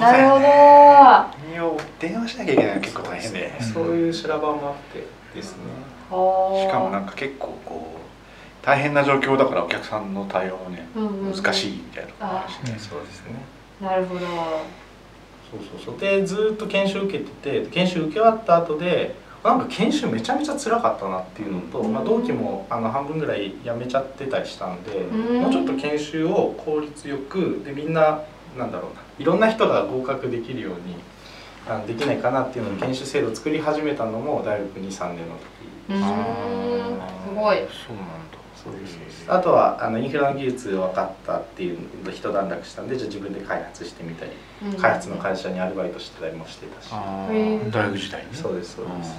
[0.00, 0.40] なるほど。
[0.40, 3.60] 電話電話しなきゃいけないの結構大変で。
[3.60, 5.62] そういう修羅場もあってですね、
[6.08, 13.34] しかもなんか結構こう大変な状況だからお客さんの対応もね難しいみたいなるしそうですね。
[13.80, 14.20] なるほど。
[14.20, 15.98] そうそうそう。
[15.98, 21.92] でずーっと研修受けてて研修受け終わった後でなんか研修めちゃめちゃ辛かったなっていうのと、うん。
[21.92, 25.42] まあ、同期もあの半分ぐらい辞めちゃってたりしたんで、うん。
[25.42, 28.22] もうちょっと研修を効率よくでみんな
[28.58, 30.96] なんだろうないろんな人が合格できるように
[31.68, 35.57] あのできないかなっていうので研修制度を作り始めたのも大学23年の時
[35.88, 37.56] すごい。
[37.58, 38.38] そうなんだ。
[38.62, 38.98] そうです
[39.28, 44.32] あとはあのインフラの技術分かったっていうので一段落したんでじゃあ自分で開発してみたり
[44.64, 44.72] うん。
[44.72, 49.16] 開発の会社にアルバイトしてたりもしてたし、大学時代にそうですそうです。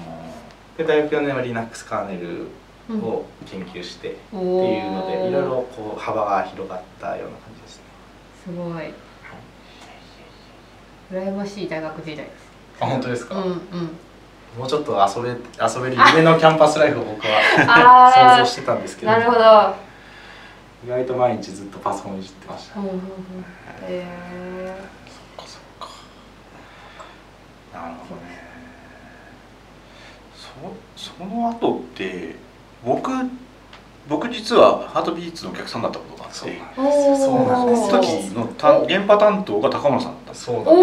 [0.77, 2.47] で大学4年は Linux カーネル
[2.89, 7.83] うんを研究してっていうのでいろいろこう幅が広がったような感じですね。
[8.45, 8.93] すごい。
[11.11, 12.49] 羨ましい大学時代です。
[12.81, 13.59] あ本当ですか、うんうん
[14.57, 15.35] もうちょっと遊べ遊
[15.81, 19.11] べる夢のキャンパスライフを僕はあ想像してたんですけど。
[19.11, 19.39] なるほど。
[20.85, 22.79] 意外と毎日ずっとパソコンいじってました。
[22.79, 23.01] うんうんうん。
[23.83, 24.75] え
[25.37, 25.87] そっかそっか。
[27.73, 28.39] なるほどね。
[30.95, 32.35] そその後って
[32.83, 33.11] 僕
[34.07, 36.49] 僕実はハートビーツのお客さんだったことがあってそう
[37.45, 40.75] なんですその時のた現場担当が高村さんだったそうだったん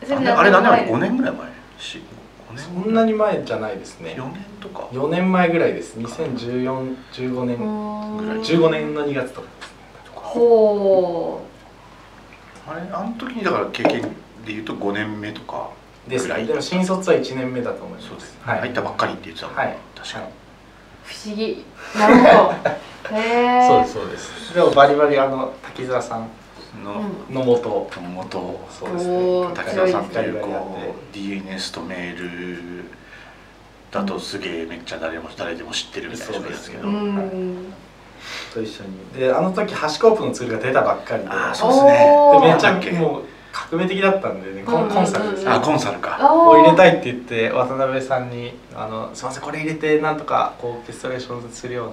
[0.00, 0.38] ですよ。
[0.38, 1.48] あれ何年前？5 5年ぐらい前？
[1.78, 2.07] し5年
[2.58, 4.14] そんなに前じゃないですね。
[4.18, 4.88] 4年とか。
[4.92, 5.98] 4年前ぐらいです。
[5.98, 7.58] 201415年。
[8.18, 9.78] ぐらい15年の2月とかですね。
[10.12, 11.42] ほ
[12.66, 15.70] あれあの時にだから経験でいうと5年目とか
[16.06, 16.28] です。
[16.28, 18.08] でも新卒は1年目だと思います。
[18.08, 19.76] そうです、はい、入ったばっかりって言ってたもんね、はい。
[19.94, 20.28] 確かに、う
[21.04, 21.64] 不思議。
[21.98, 22.54] なるほ
[23.10, 23.16] ど。
[23.16, 23.20] へ
[23.62, 24.54] えそうですそうです。
[24.54, 26.28] でもバリバリあの滝沢さん
[26.82, 27.34] の、うん。
[27.34, 29.16] のもと元そうですね。
[29.16, 30.30] おー滝沢さんってい。
[30.30, 30.78] うこ
[31.12, 32.84] う DNS とメール
[33.90, 36.82] だとすげえめっちゃ誰も誰でも知ってるみたいな人なんですけど、
[38.54, 39.20] と一緒に。
[39.20, 41.28] であの時ハシコープのツールが出たばっかりで。
[41.28, 41.90] ああそうですね。
[42.32, 43.22] でめっちゃもう
[43.70, 45.44] 革命的だったんでねコンコンサルです。
[45.44, 46.18] ねあコンサルか。
[46.20, 51.86] あを入れたいって言って渡辺さんに「あのすいませんこれ入れてなんとかこうオーケストレーションするよう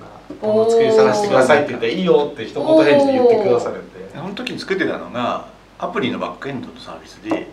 [0.44, 3.96] なものを作りさせてください」って言って「いいよ」って一言返事で言ってくださるんで。
[4.16, 5.46] その時に作ってたのが
[5.78, 7.48] アプリのバックエンドのサービスで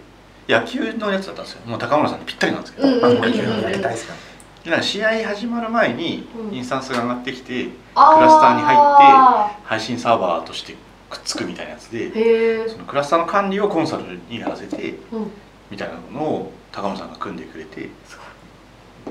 [0.48, 1.61] 野球のやつだったんですよ。
[1.66, 3.22] もう高村さんにぴったりなんですけど、うんうんうんうん。
[3.22, 4.18] 野球のやりたいですかね
[4.64, 10.77] でなんか試合始まる前にうんインスタンスが上がってきて、あクラスターに入あ配信サーバーとして
[11.12, 15.31] くっつくみたいなやつでそのクラスターの管理をコンサルにやらせてうん。
[15.70, 17.90] みたいなのを高村さんが組んでくれて。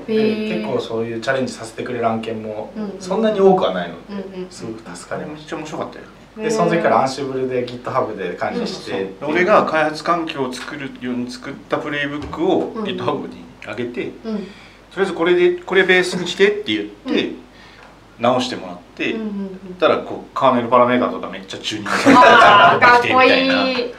[0.06, 3.96] 結構そういうチャレンジさせてくれる案件もそんなに多くはないの
[4.46, 6.10] ですごく助かりましあれめっちゃ面白かったよね。
[6.34, 12.84] たでその時からアンシブルで GitHub で管理してそう俺が開発環境を作るように作ったプレイブックをうん。
[12.84, 14.12] GitHub に上げて、うん。
[14.22, 14.46] とり
[14.96, 17.32] あえずこれでこれベースにしてって言って、
[18.18, 19.26] 直してもらって、うんうん
[19.68, 19.74] うん。
[19.74, 21.90] たらこうカーネルパラメータとかめっちゃチューニング
[22.80, 23.94] かってきてこいみたい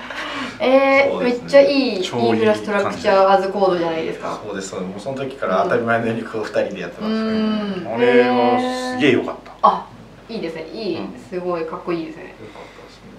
[0.60, 1.23] えー、ね。
[1.23, 4.39] めっちゃいい超いいインフラストラクチャーアズコードじゃないですか。
[4.45, 7.95] そうですそもうその時から当たり前のようにこう2人でやってうましたねん。
[7.95, 9.51] あれはすげえ良かった。
[9.62, 9.88] あ
[10.29, 10.67] いいですね。
[10.69, 11.19] いい、うん。
[11.19, 12.23] すごいかっこいいですね。
[12.23, 13.10] よかったですね。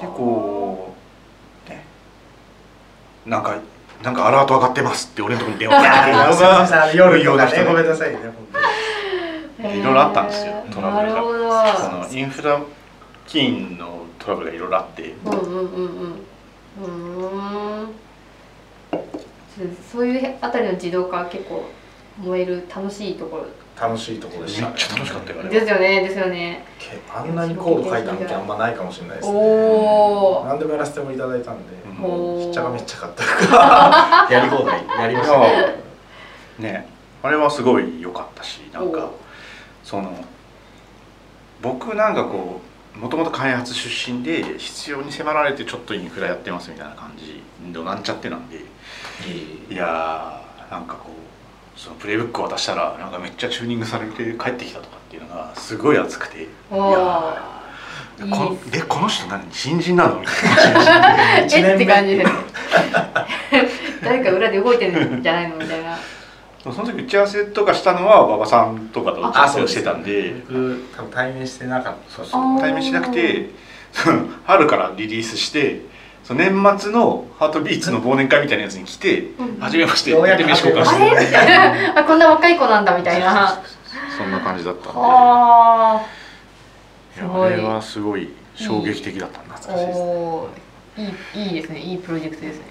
[0.00, 0.94] 結構
[1.68, 1.84] ね。
[3.26, 3.58] なんか
[4.02, 6.82] なんかアラート上がってますって俺のところに電話かけてくれすいません。
[6.82, 8.47] あの夜とかね人ごめんなさいね本当に
[9.58, 11.76] いろいろあったんですよトラブルが。
[11.76, 12.60] そのインフラ
[13.26, 15.14] 起因のトラブルがいろいろあって。
[15.24, 16.24] うんうんうん。
[16.80, 17.18] うん。
[17.18, 17.88] うーん
[19.90, 21.64] そそういうあたりの自動化結構
[22.22, 23.46] 燃える楽しいところ。
[23.80, 24.68] 楽しいところでしたね。
[24.70, 26.64] めっちゃ楽しかったよあれですよねですよね。
[26.78, 29.34] けあんなにコード書いたのってあんまないかもしれないですね。
[29.36, 31.62] おお何でもやらせてもいただいたんで
[32.00, 32.44] うんおー。
[32.44, 35.76] しっちゃかめっちゃかったからやり放題やりましたね
[36.58, 36.88] ね
[37.22, 39.10] あれはすごい良かったしなんか
[39.88, 40.12] その
[41.62, 42.60] 僕なんかこ
[42.94, 48.56] うもともと開発出身で必要に迫られてちょっとインフラやってますみたいな感じのなんちゃってなんで
[49.70, 57.58] いやーなんかこうそのプレイブックを渡したらなんかめっちゃチューニングされて帰ってきたとかっていうのがすごい熱くていおや
[58.70, 59.42] でこの人何？
[59.52, 60.20] 新人なの？
[60.20, 61.16] みたいな。
[61.46, 62.26] えって感じで
[64.04, 65.56] 誰か裏で動いてるんじゃないの？
[65.56, 65.96] みたいな
[66.72, 70.34] その時打ち合わせとかしたのは馬場さんとかと打ち合わせをしてたんで。
[70.48, 72.10] 僕多分対面してなかった。
[72.16, 73.50] そうそう対面しなくて
[74.44, 75.82] 春からリリースして
[76.24, 81.36] その年末のハートビーツの忘年会みたいなやつに来てうん「はじめまして」やくで飯交換して。
[81.96, 83.60] あこんな若い子なんだみたいな。
[84.16, 84.98] そんな感じだったんで。
[84.98, 86.02] は
[87.16, 87.52] いやすごい。
[87.52, 89.40] あれはすごい衝撃的だった。
[89.40, 90.04] あ懐かしいですね。
[90.04, 90.68] おー。
[90.98, 91.80] いいいいですね。
[91.80, 92.64] いいプロジェクトですね。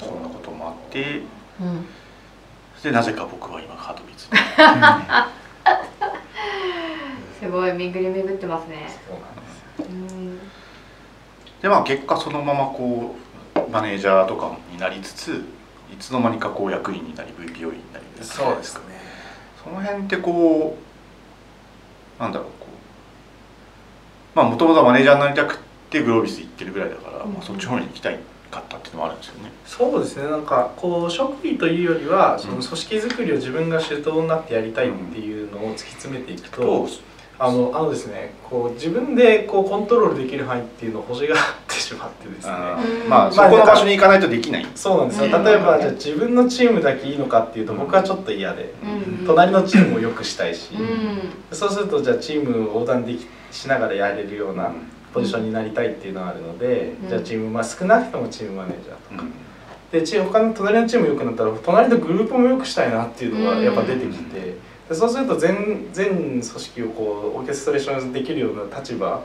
[0.00, 1.20] そんなこともあって
[1.60, 1.86] うん
[2.82, 4.38] でなぜか僕は今ハートビーツに
[7.40, 8.88] すごい巡り巡ってますね。
[9.06, 10.38] そうなんですうん
[11.60, 13.14] でまあ結果そのままこ
[13.54, 15.44] うマネージャーとかになりつつ
[15.92, 18.80] いつの間にかこう役員になり VPO 員になりそうですね。
[19.62, 20.78] その辺ってこ
[22.18, 22.66] うなんだろうこ
[24.34, 25.58] うまあもともとマネージャーになりたく
[25.90, 28.18] てグロービス行ってるぐらいだから、うんまあ、そっち方面に行きたい
[28.50, 29.52] かったっていうのもあるんですよね。
[29.64, 30.28] そうですね。
[30.28, 36.88] なんかこう職位というよりはその組織づくりを自分が主導になってやりたいっていうのを突き詰めていくと、と
[37.38, 42.52] あのあのですねこう自分でこうコントロールできる範囲っていうのを星があってしまってですね。
[43.08, 44.66] まあそこの場所に行かないとできない。
[44.74, 45.38] そうなんですよ。
[45.38, 45.44] うん。
[45.44, 49.26] 例えばじゃあ自分のチームだけいいのかっていうと僕はちょっと嫌でうん。
[49.26, 51.56] 隣のチームを良くしたいしうん。
[51.56, 54.72] そうするとじゃあチームを横断できしながらやれるような
[55.12, 57.08] ポジションになりたいっていうのがあるので、うん。
[57.08, 59.32] じゃあチーム、まあ、少なくともチームマネージャーとか、うん。
[59.90, 64.54] でチーム他の隣のチーム良くなったら隣のグループも良くしたいなっていうのがやっぱ出てきて、
[64.88, 69.22] でそうすると全全組織をこうオーケストレーションできるような立場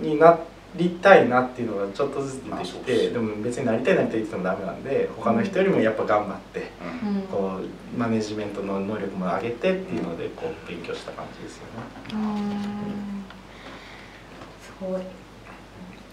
[0.00, 0.06] うん。
[0.06, 0.38] にな
[0.76, 6.70] りたいなっていうのがちょっとずつ出てきて、でも別になりたいなって言ってもダメなんで他の人よりもやっぱ頑張って。
[7.02, 7.16] うん。
[7.16, 13.09] うんこうマネジメントの能力も上げてっていうのでこう勉強した感じですよね。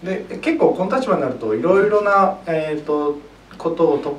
[0.02, 3.18] で結構この立場になるといろいろな、えー、と
[3.56, 4.18] ことをト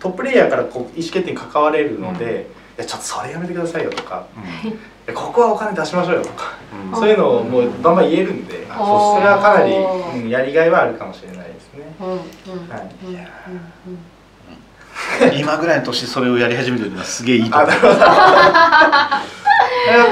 [0.00, 2.46] トッププレイヤーからこう意思決定に関われるので、
[2.76, 4.26] いやちょっとそれやめてくださいよとか
[4.64, 4.68] い
[5.08, 6.56] やここはお金出しましょうよとか、
[6.92, 6.98] うん。
[7.00, 11.92] そういうのをもうバンバン言えるんで、あそれはかなり、うんやりがいはあるかもしれないですね。
[12.00, 12.20] うんうんうん
[12.68, 13.14] はいうん。
[15.30, 15.38] うん。
[15.38, 17.74] 今ぐらいの年でそれをやり始めるのはすげえいいとあ思う。
[17.74, 17.94] なるほど。
[17.98, 18.06] だっ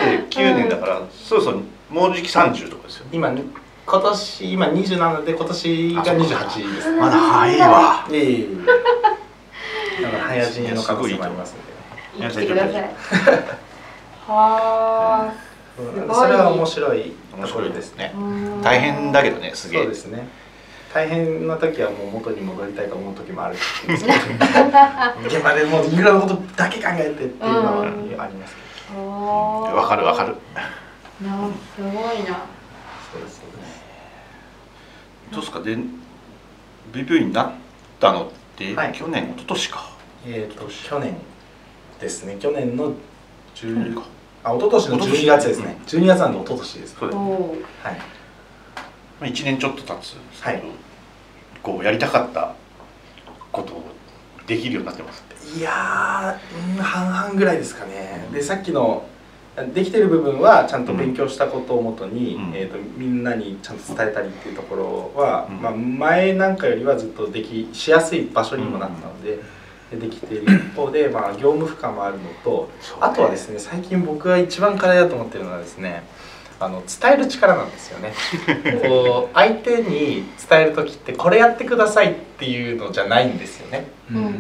[0.01, 1.61] て9年だからそろそろ
[1.91, 3.05] もうじき30とかですよ。
[3.05, 3.11] ね。
[3.13, 3.31] 今
[3.87, 7.01] 今年今27で今年が28ですね。
[7.01, 8.07] まだ早いわ。
[8.11, 8.31] いえ。
[8.33, 8.49] い
[10.01, 10.03] え。
[10.03, 11.63] だから早死にの可能性もありますんで。
[12.19, 12.95] 生きてください
[14.27, 15.33] は
[15.79, 16.17] うんすごい。
[16.17, 17.13] それは面白い。
[17.37, 17.47] 面。
[17.47, 19.83] 白いですすねあ大変だけどねすげえ。
[19.83, 20.27] そうですね。
[20.93, 23.55] 大変な時はもう元に戻りたいと思う時もある。
[23.55, 24.17] んですけど
[25.27, 27.83] 現場でもういろんなことだけ考えてっていうのは
[28.25, 29.07] ありますけど。
[29.07, 30.35] わかるわかる。
[31.23, 32.47] なすごいな。
[33.13, 33.46] そうです
[35.33, 35.53] そうです。
[35.53, 35.91] どうですか
[36.93, 37.51] で VP になっ
[38.01, 39.91] たのって、はい去年一昨年か
[40.27, 41.17] えっ、と去年
[42.01, 42.37] ですね。
[42.41, 42.95] 去年の10
[43.55, 44.03] 去年か
[44.45, 45.77] あ一昨年の12月ですね。
[45.87, 46.97] 12月なんで一昨年です。
[46.99, 47.57] そうだよねおおは
[47.91, 47.99] い。
[49.21, 50.63] まあ1年ちょっと経つんですけど、はい
[51.63, 52.55] こうやりたかった
[53.51, 53.83] ことを
[54.47, 55.25] できるようになってます？
[55.59, 59.05] いやーうん半々ぐらいですかねでさっきの
[59.75, 62.53] できてる部分はちゃんと勉強したことをもとに、うん。
[62.55, 65.63] えー、とみんなにちゃんと伝えたりっていうところは、うん。
[65.63, 69.39] まあ、前なんかよりはずっとできしやすい場所にもなったので、
[69.91, 72.69] でできている一方で、まあ、業務負荷もあるのと
[73.01, 76.03] あとはですね最近僕が一番課題だと思ってるのはですね
[76.59, 78.15] あの伝える力なんですよね。
[78.83, 83.87] こう相手に伝える時ってこれやってくださいっていうのじゃないんですよね。
[84.11, 84.33] うんうん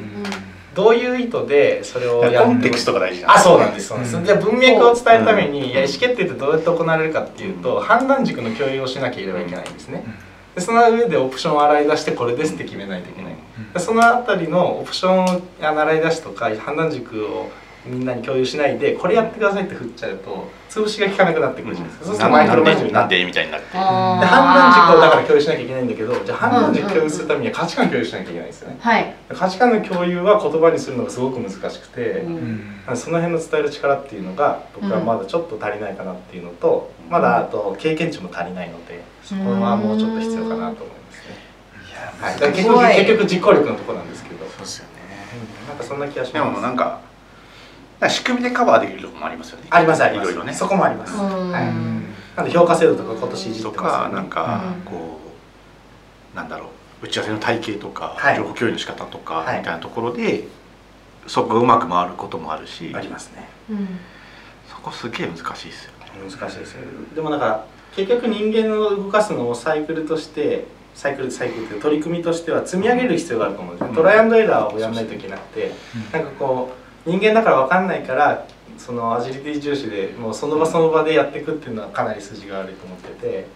[0.77, 4.25] どういう意図でそれをやってコンテクストが大事なんあそうなんですそうなんです、うん。
[4.27, 5.67] じゃあ文脈を伝えるために、うん。
[5.69, 10.05] いや意思決定ってどうやって行われるかっていうと、判断軸の共有をしなければいけないんですね、
[10.55, 13.35] でその上でオプションを洗い出してこれですって決めないといけない、
[13.73, 17.51] でそのあたりのオプションを洗い出しとか判断軸を
[17.87, 23.67] みんなに共有しないでこれやってくださいって振っちゃうと潰しが効かなくなってくるじゃないですか、そうするとマイクロマネジメントにななんでみたいになって。
[23.73, 28.77] で判断軸をだから共有しなきゃいけないんだけどじゃあ判断軸共有するためには価値観共有しなきゃいけないんですよね。
[28.81, 29.15] はい。
[29.33, 32.81] 価値観の共有は言葉にするのがすごく難しくて、うん。
[32.95, 41.37] その辺の伝える力っていうのが僕はまだちょっと足りないかなっていうのと、まだあと経験値も足りないのでそこはもうちょっと必要かなと思いますね。
[42.21, 42.97] はい、結局すごい。
[42.97, 44.91] 結局実行力のところなんですけど、そうですよね。
[45.63, 45.69] うん。
[45.69, 46.53] なんかそんな気がしでます。
[46.53, 47.06] もなんかなんか
[48.09, 50.31] 仕組みでカバーできるところもありますよねありますあります。
[50.31, 51.15] いろいろねそこもあります。
[51.15, 51.65] うんはい。
[52.37, 55.21] なんで評価制度とか今年いじとってますよねかなんかうんこ
[56.35, 56.67] うなんだろ
[57.03, 60.45] う打ち合わせの体系とか、はい情報共有の仕方とか、はいみたいなところで
[61.27, 63.49] そこがうまく回ることもあるしありますね。
[63.71, 63.89] うん
[64.69, 66.81] そこすげえ難しいですよね難しいですよ。
[67.15, 73.97] でもなんか結局人間を動かすのをサイクルとしてサイクルサイクルっていう取り組みとしては積み上げる必要があると思うんですね。
[73.97, 75.73] トライアンドエラーをやらないといけなくて。
[76.13, 78.47] なんかこう人間だから分かんないから
[78.77, 83.47] そのアジリティ重視でもうその場その場でやっていくっていうのはかなり筋が悪いと思ってて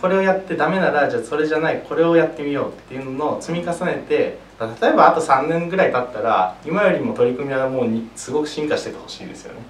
[0.00, 4.38] これをやってダメならじゃあそれじゃないこれをやってみようっていうのを積み重ねて
[4.80, 9.60] 例えばあと3年ぐらい経ったら今よりも取り組みはもうにすごく進化しててほしいですよね。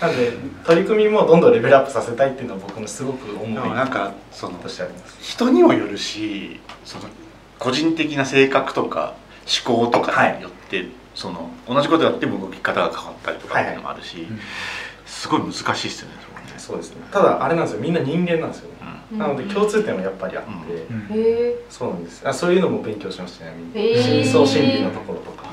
[0.00, 0.32] なので
[0.64, 5.18] 取り組みもどんどんレベルアップさせたいっていうのは僕のすごく思いなんかそのとしてあります。
[5.20, 7.04] 人にもよるしその
[7.58, 9.14] 個人的な性格とか
[9.66, 10.86] 思考とかによって、
[11.18, 14.24] その同じことやっても動き方が変わったりとかっていうのもあるし、
[15.04, 16.54] すごい難しいですよねそこね。
[16.58, 17.02] そうですね。
[17.10, 17.80] ただあれなんですよ。
[17.80, 18.68] みんな人間なんですよ。
[18.68, 18.74] ね。
[19.10, 19.18] うん。
[19.18, 20.72] なので共通点はやっぱりあって。
[20.72, 22.22] へえそうなんです。
[22.24, 24.22] あそういうのも勉強しましたねへー。
[24.22, 25.47] 深層心理のところとか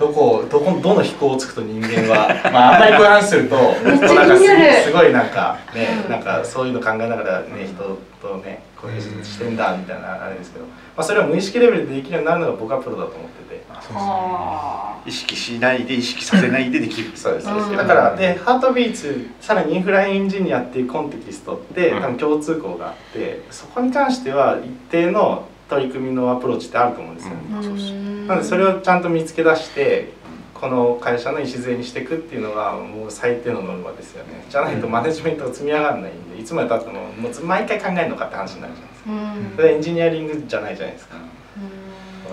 [0.00, 6.10] どこどこどの飛行をつくと人間はまああんまりこういう話するとめっちゃなんか気になるすすごいなんかね、うん。
[6.10, 13.60] なんかそういうの考えながらね人とねこういう人してんだみたいなあれですけど、まあ、それを無意識レベルでできるようになるのが僕はプロだと思ってて。
[13.92, 17.10] は意識しないで意識させないでできる。
[17.14, 17.76] そうです、うん。
[17.76, 22.02] だからでハートビーツさらにインフラエンジニアっていうコンテキストってうん。
[22.02, 27.34] 多分共通項があってそこに関しては一定の取り組みのアプローチってあると思うんですよ。
[27.34, 28.26] ね、うん。
[28.26, 30.12] なのでそれをちゃんと見つけ出して
[30.52, 34.44] この会社の礎にしていくっていうのがもう最低のノルマですよね。
[34.50, 39.10] じゃないとマネジメントが積み上がらないんでいつまでたってももう毎回考えるのかって話になるじゃないですか。
[39.10, 39.52] うん。
[39.56, 41.16] それはエンジニアリングじゃないじゃないですか。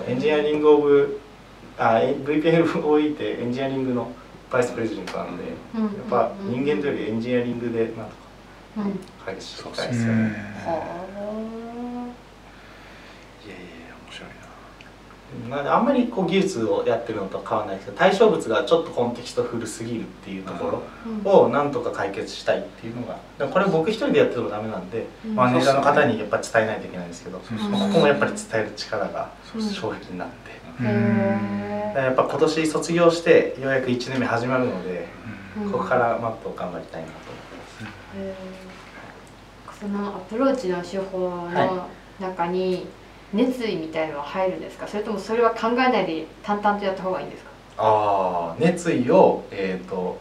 [0.06, 1.20] エンジニアリングオブ
[1.78, 4.10] あ VPLOE ってエンジニアリングの
[4.50, 5.86] バイスプレジデントなんでやうん。
[5.86, 8.06] っぱ人間というよりエンジニアリングでなんとか
[8.78, 8.98] うん。
[9.24, 10.18] 解決していきたいうんですよね。
[10.18, 10.24] い
[13.50, 15.17] やいやいや面白いななんで
[15.52, 20.82] あんまりこう技術をやってるのと変わらないですけど対象物がちょっとコンテキスト古すぎるっていうとこ
[21.24, 23.18] ろをなんとか解決したいっていうのが
[23.48, 29.62] これ僕一人でやっててもダメなんでうんマネージャーの方にやっぱり伝えないといけないんですけど、そうそうまあここもやっぱり伝える力がうん。
[29.62, 30.50] 障壁になって、
[30.82, 38.68] へやっぱ今年卒業してようやく1年目始まるので、ーここからもっと頑張りたいなと思ってへー。
[39.80, 41.86] そのアプローチの手法の
[42.18, 42.86] 中に
[43.32, 44.88] 熱意みたいのは入るんですか？
[44.88, 47.50] それともそれは考えないで淡々とやった方がいいんですか？
[47.78, 50.18] ああ熱意をえっ、と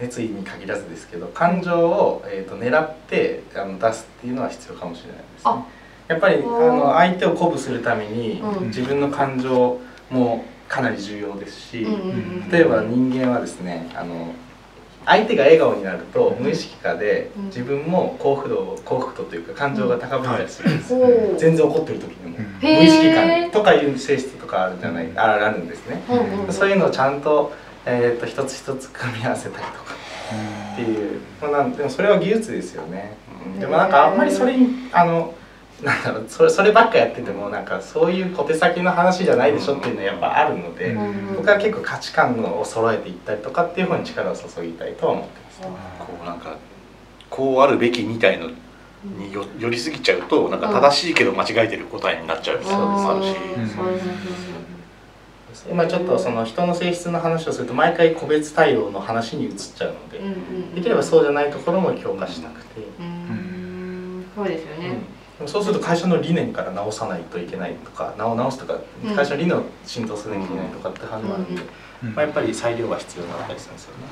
[0.00, 5.40] 熱意に限らずですけど感情を、えー、と狙ってあの出すっていうのは必要かもしれないですね。
[5.44, 5.66] あ
[6.08, 8.66] やっぱりあの相手を鼓舞するために、うん。
[8.66, 9.78] 自分の感情
[10.10, 12.12] もかなり重要ですし、うんうんう
[12.46, 12.50] ん。
[12.50, 14.34] 例えば人間はですねあの
[15.06, 17.44] 相手が笑顔になると無意識化でうん。
[17.46, 22.58] 自分も幸福度幸福度というか感情が高めたりするんですう全然怒ってる時でも、うん。
[22.60, 26.02] 無意識感とかいう性質とかあるじゃないああるんですね、
[26.50, 27.52] そういうのをちゃんと,、
[27.86, 29.94] えー、と一つ一つ組み合わせたりとか
[30.72, 33.60] っていう、まあ、なんでもそれは技術ですよね、うん。
[33.60, 35.34] でもなんかあんまりそれにあの
[35.82, 41.36] なんだろうそれそればっかやっててもなんかそういう小手先の話じゃないでしょっていうのはやっぱあるので、うんうん。
[41.36, 46.56] 僕は結構価値観を揃えていったりとかっていう方に力を注ぎたいとは思ってます、こうなんか
[47.28, 48.50] こうあるべきみたいの
[49.18, 54.14] によ寄りすぎちゃうとなんか正しいけど間違えてる答えになっちゃうみたいなのもあるし、うんそうですね。
[55.70, 60.20] 今ちょっとその人の性質の話をすると毎回個別対応の話に移っちゃうので、
[60.74, 64.24] できればそうじゃないところも強化したくて、うん。
[64.34, 64.98] そうですよね
[65.46, 69.16] そうすると会社の理念から直さないといけないとか直直すとかうん。
[69.16, 71.42] 会社の理念を浸透させなきゃいけないとかって話もある。
[71.42, 71.62] んで、
[72.04, 72.14] うん。
[72.14, 74.02] まあ、やっぱり裁量が必要だったりするんですよね。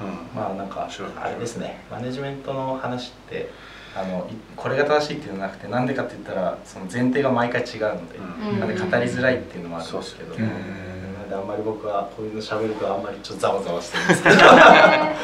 [0.00, 0.36] うん。
[0.36, 0.88] まあなんか
[1.20, 1.84] あれですね。
[1.90, 3.50] マネジメントの話って
[3.94, 8.60] あのいこれが正しいっていうのはなくてなんでかって言ったらその前提が毎回違うので、うん。
[8.60, 14.36] なんで語りづらいっていうのもあるんですけど、なのであんまり僕はこういうの喋るとあんまりちょっとざわざわしてるんですけど。
[14.48, 15.14] は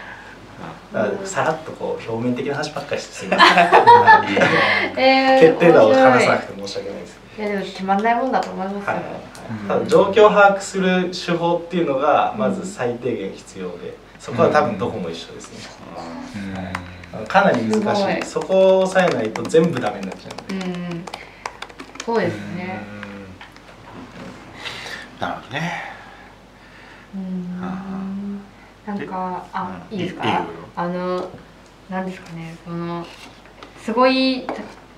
[0.00, 0.03] い
[1.24, 7.18] さらっとこう表面的な話ばっかりしてすみませんえー決定打を話さなくて申し訳ないです。
[7.36, 9.02] いやでも決まんないもんだと思いますよ、はい、
[9.50, 9.68] うん。
[9.68, 16.72] ただ状況を把握する手法っていうのがまず最低限必要でそこは多分どこも一緒ですね、
[17.12, 18.24] あのかなり難しい。
[18.24, 21.04] そこを抑えないと全部ダメになっちゃううん。
[22.06, 22.80] そうですね。
[25.20, 25.82] なるほどね。
[27.14, 27.83] うん
[28.86, 29.98] なんかあうん。
[29.98, 30.46] いいですか？
[30.76, 31.28] あの
[31.90, 33.06] なんですかねその
[33.78, 34.46] すごい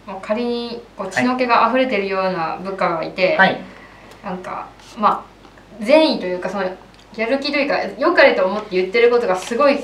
[0.07, 3.61] もう仮にこう血の気が溢れてるような部下がいて、はい。
[4.25, 4.69] なんか
[4.99, 5.25] ま
[5.81, 6.65] あ善意というかその
[7.17, 9.79] やる気というか良かれと思って言ってることがすごい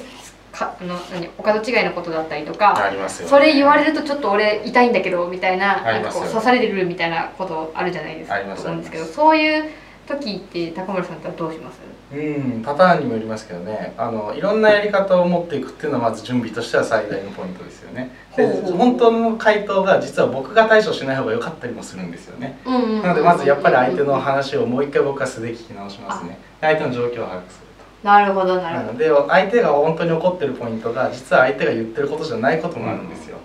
[0.50, 9.70] かあの何お門違いのことだったりとかありますよ、ね、それ言われるとちょっと俺痛いんだけどみたいななんかこう刺されてるみたいなことあるじゃないですかありますと思うんですけどそういう
[10.06, 11.78] 時って高村さんってどうします？
[12.14, 13.94] うんパターンにもよりますけどね。
[13.96, 18.10] あのいろんなやり方を持っていくっていうのはまず準備としては最大のポイントですよね。
[18.36, 22.58] で本当の回答が実は僕が対処しない方が良かったりもするんですよね。
[22.64, 26.38] うんうんうんなのでまずやっぱり相手の話をもう一回僕は素で聞き直しますね。
[26.60, 27.66] 相手の状況を把握する
[28.02, 28.98] なるほどなるほど。
[28.98, 33.42] で相手が本当に怒ってるポイントが実は相手が言ってることじゃないこともあるんですよ、な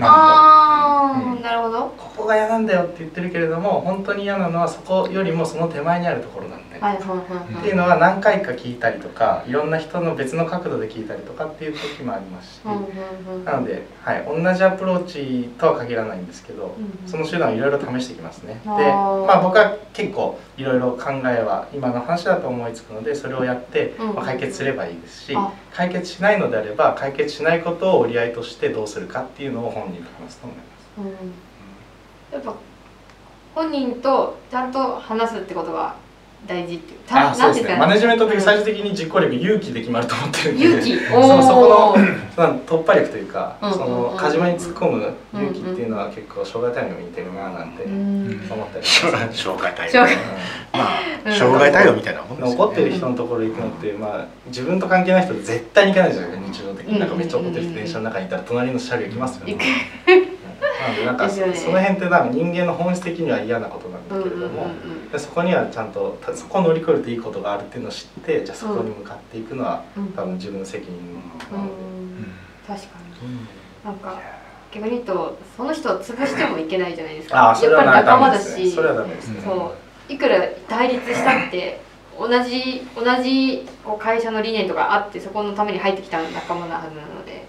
[0.00, 1.42] ああ、うん。
[1.42, 1.94] なるほど。
[1.96, 7.18] ここが嫌なんだよって言ってるけれども本当に嫌なのはそこよりもその手前にあるところなんで、はいはいはい
[7.54, 7.60] はい。
[7.60, 13.44] っていうのは何回か聞いたりとかいろんな人の別の角度で聞いたりとかっていう時もありますし、うんうんうん。
[13.44, 18.60] なので、はい、同じアプローチとは限らないんですけど、うんその手段をいろいろ試してきますね。
[18.64, 24.14] で、まあ、僕は結構いろいろ考えは今の話だと思いつくのでそれをやって、うん。
[24.14, 30.98] まあ解決すればいいですしあ解決しないのであれば解決しないことを折り合いとしてどうするかっていうのを本人と話すと思います。
[30.98, 31.32] うん
[32.32, 32.54] やっぱ
[33.54, 35.96] 本人とちゃんと話すってことが
[36.46, 36.98] 大事っていう。
[37.06, 37.76] たあそうですね。
[37.76, 40.48] マネジメント的うん最終的に実行力勇気で決まると思って。
[40.48, 40.98] るんで勇気。
[41.06, 41.94] そのそこ
[42.36, 43.78] の 突破力というか、うんうんうん。
[43.78, 49.16] その鹿島に突っ込む勇気っていうのは結構障害対応に似てるななんてう思んったりします。
[49.16, 49.28] ね。
[49.32, 50.06] 障害対応
[50.72, 50.78] ま
[51.26, 51.30] うん。
[51.32, 52.54] あ障害対応みたいなもんですよね。
[52.56, 59.56] 怒ってる人のところ行くのって、まあ、自分と関係ない人絶対に行かないじゃないですか日常的うんになんかめっちゃ怒ってる人電車の中にいたら隣の車両行きますよね
[60.62, 64.66] ななのでなんかその辺ってなんか人間の本質的には嫌なことなんだうんうんうんけれども、
[65.10, 70.12] でそこにはちゃんとたそこを乗り越えるといいことがあるっていうのを知ってじゃあそこに向かっていくのは、うん。
[70.12, 71.62] 多分自分の責任うんな。
[71.62, 71.72] ので、
[72.66, 72.86] 確か
[73.22, 73.28] に。
[73.28, 73.48] うん。
[73.84, 74.20] なんか
[74.72, 77.50] 逆に言うとその人を潰してもいけないじゃないですあか。
[77.50, 78.70] あそれはなやっぱり仲間だし。
[78.70, 79.74] それはダメですね、そ
[80.08, 80.12] う。
[80.12, 81.80] いくら対立したって
[82.18, 87.46] 同じ同じこう会社の理念とかあってそこのために入ってきた仲間なはずなので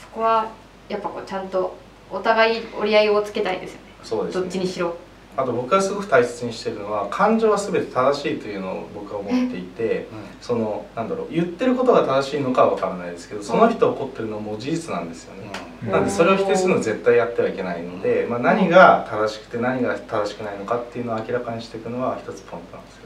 [0.00, 0.50] そこは
[0.88, 1.76] やっぱこうちゃんと
[2.10, 3.84] お互い折り合いをつけたいですよね。
[4.02, 4.40] そうですね。
[4.42, 4.96] どっちにしろ。
[5.36, 10.08] あと僕がすごく大切にしてるのは感情は全て正しいというのを僕は思っていて
[10.40, 15.52] そのなんだろう言ってることが正しいのかは分からないですけどその人怒ってるのはもう事実なんですよね、
[15.84, 15.92] うん。
[15.92, 22.96] なんでそれを否定するのは絶対やってはいけないので、まあ、何が正しくて何が正しくないのかっていうのを明らかにしていくのは一つポイントなんです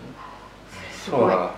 [1.11, 1.21] よね。
[1.21, 1.51] そうだ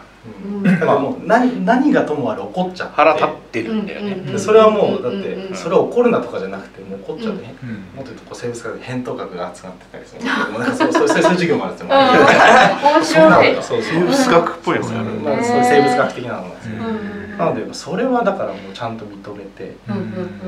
[0.62, 2.94] だからもう何何がともあれ怒っちゃって。
[2.94, 7.70] 腹立ってるんだよね、それはもうだってそれは怒るなとかじゃなくてもう怒っちゃって、うん。
[7.94, 10.24] もっと言うとこう生物学で扁桃核が集まってたりする。
[10.24, 13.54] なんかそうそうそういう授業もあるんです面そうなんだ白い。
[13.54, 17.38] よそう生物学っぽいのもやる、まあ、そういう生物学的なのなんですよ、うんうん。
[17.38, 19.76] なのでそれはだからもうちゃんと認めて。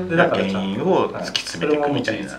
[0.09, 2.31] でだから原因を突き詰めていくみたいな。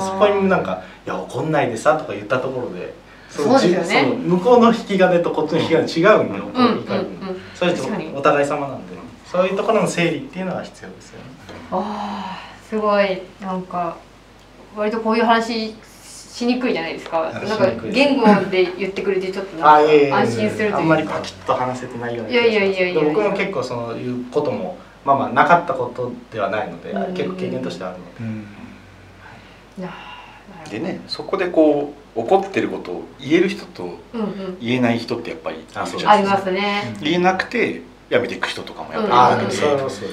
[0.00, 2.94] そこになんか「いや怒んないでさ」とか言ったところで
[3.42, 4.12] そうですよね。
[4.16, 7.82] 向こうの引き金とこっちの引き金違うんで、怒うんうんうんそれと
[8.14, 8.96] お互い様なんで
[9.30, 11.24] そういうところの整理っていうのは必要ですよね。
[11.70, 13.22] あーすごい。
[13.40, 13.96] なんか
[14.76, 17.28] 割とこういう話しにくいじゃないですか。
[17.28, 19.86] あなんか言語で言ってくれてちょっと安
[20.30, 20.84] 心するとあいうか。
[20.84, 22.62] んまりパキッと話せてないような気いやがします。
[22.62, 27.14] いやいやいやいやで僕も結構そういうこともまあまあなかったことではないので、うん。
[27.14, 28.46] 結構経験としてあるので、うん。
[30.70, 34.58] でねそこでこう怒ってることを言える人とうんうん。
[34.60, 36.94] 言えない人ってやっぱりありますね。
[37.00, 40.06] 言えなくてやめていく人とかもやっぱりいるわけ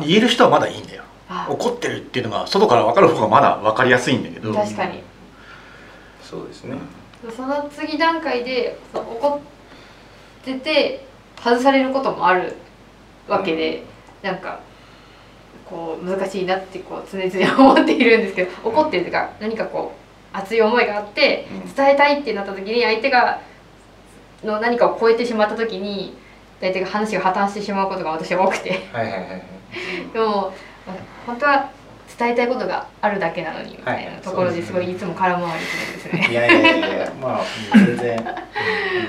[0.00, 1.04] で、言える人はまだいいんだよ。
[1.28, 1.46] あ。
[1.48, 4.52] 怒ってるっていうのが外から分かる方がまだ分かりやすいんだけど。
[4.52, 5.02] 確かに。
[6.22, 6.76] そうですね、
[7.36, 11.06] その次段階でその怒ってて
[11.42, 12.54] 外されることもある
[13.28, 13.82] わけで、
[14.22, 14.60] なんか
[15.68, 19.99] こう難しいなってこう常々思っているんですけど怒ってるというか何かこう
[20.32, 21.74] 熱い思いがあってうん。
[21.74, 23.40] 伝えたいってなった時に相手が
[24.44, 26.16] の何かを超えてしまった時に
[26.60, 28.70] 相手が話が破綻してしまうことが私は多くて。
[28.92, 29.42] はいはいはいはい。
[30.12, 30.52] でも
[30.86, 31.70] まあ本当は
[32.18, 36.32] 伝えたいことがあるだけなのにみたいなところですごいいつも空回りするんですね。
[36.32, 38.34] いやいやいやいやまあ全然。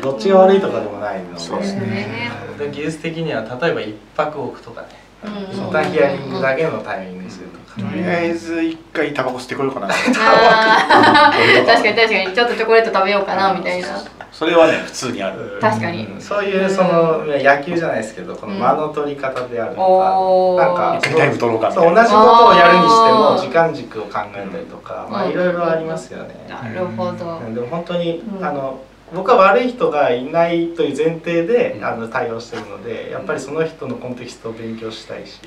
[0.01, 1.39] どっちが悪いとかでもないので。
[1.39, 2.32] そうですね。
[2.57, 4.88] で技術的には例えば一泊置くとかね
[5.24, 5.32] うん。
[5.53, 9.88] 一旦ヒアリングだけのタイミングにするとか、うんとりあえず一回タバコ吸ってこようかな。
[9.88, 12.34] 確かに確かに。
[12.34, 13.88] ちょっとチョコレート食べようかなみたいな。
[14.32, 15.57] それはね普通にある。
[15.61, 16.05] 確かに。
[16.05, 16.22] うん。
[16.22, 19.84] そういうその野球じゃないですけどこの間の取り方であるとか、
[20.19, 25.32] おーなんか一回タイム取ろうかみたそういな同じことをやるにしても時間軸を考えたりとか、まあうん。
[25.32, 26.45] いろいろありますよね。
[26.49, 27.41] なるほど。
[27.53, 28.45] でも本当に、うん。
[28.45, 28.80] あの
[29.14, 31.86] 僕は悪い人がいないという前提で、うん。
[31.86, 35.39] あの対応してるのでやっぱりその人のコンテキストを勉強したいし、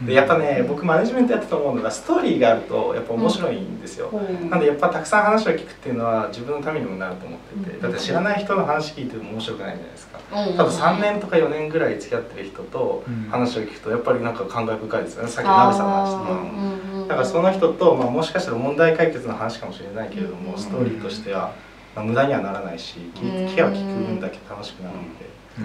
[0.00, 0.06] うん。
[0.06, 4.10] でやっぱね僕マネジメントやってて思うのがストーリーがあるとやっぱ面白いんですよ。
[4.50, 7.80] なんでやっぱたくさん話を聞くっていうのは自分のためにもなると思っててうん。
[7.82, 10.20] だって知らない人の話聞いても面白くないじゃないですか。
[10.32, 10.56] うん。
[10.56, 13.28] 多分3年とか4年ぐらい付き合ってる人とうん。
[13.30, 15.28] 話を聞くとやっぱりなんか感慨深いですよね。
[15.30, 20.58] さっきの鍋さんの話とかだからその人と、まあ、もしかしたら問題解決の話かもしれないけれども、うん。
[20.58, 21.52] ストーリーとしては、
[21.98, 24.96] まあ、無駄にはならないし聞い聞けば聞く分だけ楽しくなる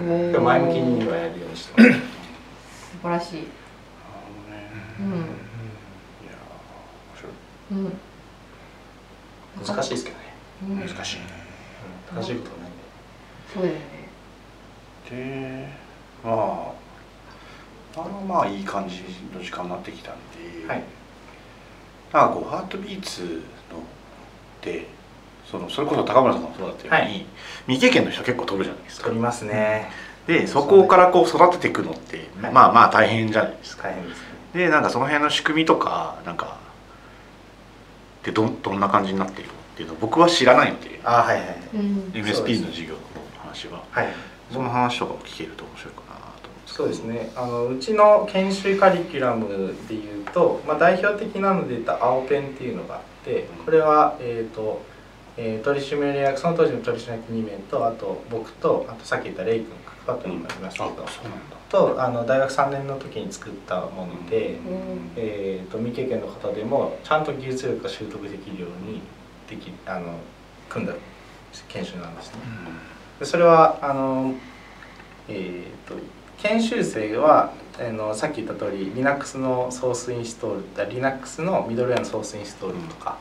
[0.02, 1.92] ので、前向きにはやるようにしてます。
[2.90, 3.38] 素晴らしい。
[3.38, 3.42] う
[5.02, 5.06] ん。
[5.06, 5.22] いや
[7.12, 7.32] 面白い。
[7.70, 7.92] うん。
[9.64, 10.24] 難しいですけどね、
[10.62, 10.80] うん。
[10.80, 11.16] 難しい。
[11.18, 11.22] ね
[12.10, 12.78] うん正しいことはないんで。
[13.54, 13.80] そうだよね。
[15.10, 15.68] で
[16.24, 16.74] ま
[17.96, 20.82] ああのまあいい感じの時間になってきたんで、はい。
[22.12, 23.78] なんかこうハートビーツの
[24.62, 24.88] で
[25.50, 27.26] そのそれこそ高村さんもそうだったように、はい。
[27.66, 29.04] 未経験の人結構取るじゃないですか。
[29.04, 29.90] 取りますね。
[30.26, 32.52] でそこからこう育てていくのって、はい。
[32.52, 33.88] まあまあ大変じゃないですか。
[33.88, 34.24] 大変ですね。
[34.54, 36.58] でなんかその辺の仕組みとかなんか
[38.22, 41.56] でどんどんな感じになっているのっていうのを僕は知らないのであはいはいはい。
[41.74, 41.82] うん。
[42.14, 43.00] MSP の授業の
[43.42, 43.82] 話は。
[43.90, 44.08] はい。
[44.52, 47.30] その話とかを聞けると面白いかなとそうですね。
[47.34, 54.82] あのうちの研修カリキュラムでいうと、まあ、代表的なので言った青ペンっていうのがあってこれは、えーと
[55.36, 61.04] えー取締役その当時の取締役2名とあと僕とあとさっき言ったレイ君クックパッドにもいますけど、うなんだ。
[61.68, 65.10] とあの大学3年の時に作ったもので、うん。
[65.16, 69.00] えー、と未経験の方でもちゃんと技術力が習得できるように
[69.48, 70.14] できあの
[70.68, 70.94] 組んだ
[71.68, 72.40] 研修なんですね。
[73.18, 74.34] でそれはあの、
[75.28, 75.94] えー、と
[76.38, 83.18] 研修生はあのさっき言った通り Linux のソースインストールだ Linux のミドルウェアのソースインストールとか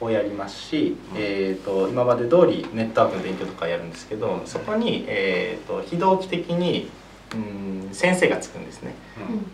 [0.00, 1.16] をやりますし、うん。
[1.16, 6.90] えー、と今まで通りネットワークの勉強とかやるんですけどそこに、えー、と非同期的に
[7.34, 8.94] うん先生がつくんですね。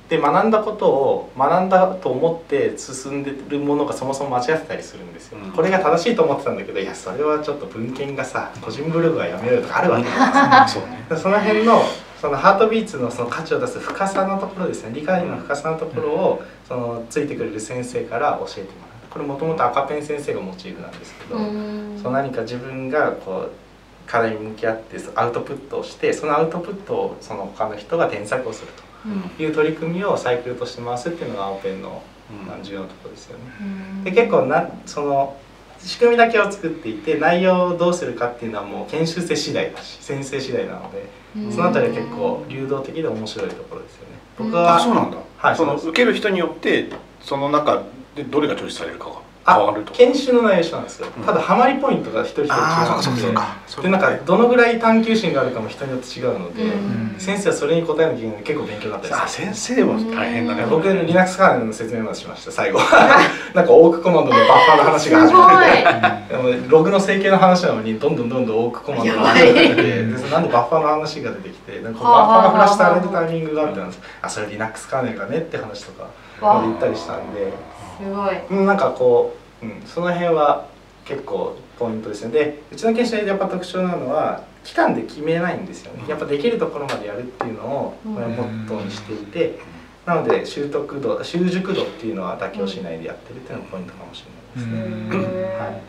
[0.09, 5.53] で学んだことを学んだと思って進んでるものがそもそも間違ってたりするんですよ、うん。
[5.53, 10.05] これが正しいと思ってたんだけどいやそれはちょっと文献がさ個人ブログはやめろよとかあるわけ。
[10.05, 10.67] なん。
[10.67, 11.05] ですよそうね。
[11.09, 11.83] でその辺の
[12.21, 14.93] そのハートビーツのその価値を出す深さのところですね。
[14.95, 21.99] 理解の深さのところをそのついてくれる先生から教えてもらうこれもともと赤ペン先生がモチーフなんですけど、うん。
[21.99, 23.51] その何か自分がこう
[24.07, 28.69] 課題に向き合ってアウトプットをしてそのアウトプットをその他の人が添削をする
[29.07, 29.23] うん。
[29.31, 32.65] という取り組みをサイクルとして回すっていうのが青ペンのうん。
[32.65, 33.45] 重要なところですよね。
[33.61, 33.65] う
[34.01, 34.05] ん。
[34.05, 35.37] で結構なその
[35.79, 41.09] 仕組みだけを作っていて内容をどうするかっていうのはもう研修生次第だし先生次第なので
[41.51, 44.09] そのあたりは結構流動的で面白いところですよね。
[44.39, 46.89] 僕はあそうなんだ、はいその受ける人によって
[47.21, 47.83] その中
[48.15, 51.25] でどれがチョイスされるかが変わあると研修の内容一緒なんですよ、うん。
[51.25, 53.83] ただハマりポイントが一人一人違うのそうかそうか。
[53.83, 57.17] ででなんかどのぐらい探求心があるかも人によって違うので、うん。
[57.19, 59.47] 先生はそれに答えなきゃいけない結構勉強になったりあする。
[59.53, 60.63] 先生も大変だね。
[60.63, 60.71] うん。
[60.71, 76.09] 僕 Linux カーネルの説明までしました最後なんかオークコマンドでバッファーの話が始まってでもログの整形の話なのにどんどんどんどんオークコマンドが始まってきてでなんでバッファーの話が出てきてなんかバッファーがフラッシュされるタイミングがあってなんですあそれ Linux カーネルがねって話とか
[76.41, 77.53] わまで言ったりしたんで
[77.99, 78.47] すごい。
[78.51, 80.67] うんなんかこう、うん、その辺は
[81.05, 82.31] 結構ポイントですね。
[82.31, 86.05] でうちの研修でやっぱ特徴なのは期間で決めないんですよね。
[86.09, 89.59] やっぱできるところまでやるっていうのをモットーにしていて
[90.07, 94.25] なので習得度習熟度っていうのは妥協しないでやってるっていうのがポイントかもし
[94.57, 95.59] れないですね。
[95.59, 95.83] はい。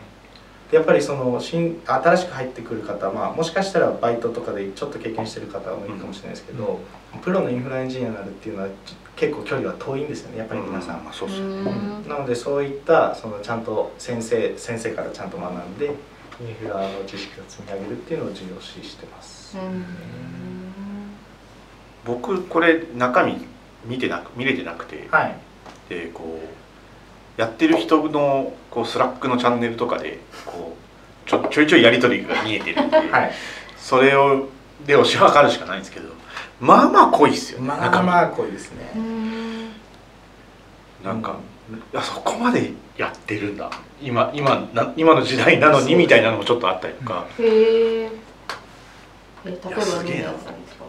[0.70, 6.80] でやっぱりその新新しく入ってくる方、まあ、もしかしたらバイトとかでちょっと経験してる方もいるかもしれないですけど、
[7.22, 11.04] プロのインフラエンジニアになるっていうのはちょ結構距離は遠いんですよねやっぱり皆さん。
[11.04, 19.56] まあそうねうんなのでそういったそのちゃんと先生先生からちゃんと学んでインフラの知識を積み上げるっていうのを重要視してます。
[19.56, 19.84] うん
[22.04, 23.46] 僕これ中身
[23.86, 25.36] 見てなく見れてなくてはい。
[25.88, 26.40] でこ
[27.38, 30.76] うやってる人のこう Slack のチャンネルとかでこ
[31.26, 33.32] うちょちょいちょいやり取りが見えてるんで、はい。
[33.76, 34.48] それを
[34.86, 36.13] で推し量るしかないんですけど
[36.60, 38.92] まあまあ濃いっすよねまあまあ濃いですね。
[38.96, 39.68] うん。
[41.04, 41.36] なんか、
[41.92, 43.70] いやそこまでやってるんだ。
[44.00, 48.10] 今今な今の時代なのにみたいなのもちょっとあったりとか、へええ
[49.46, 50.84] 例えば何やったんですか？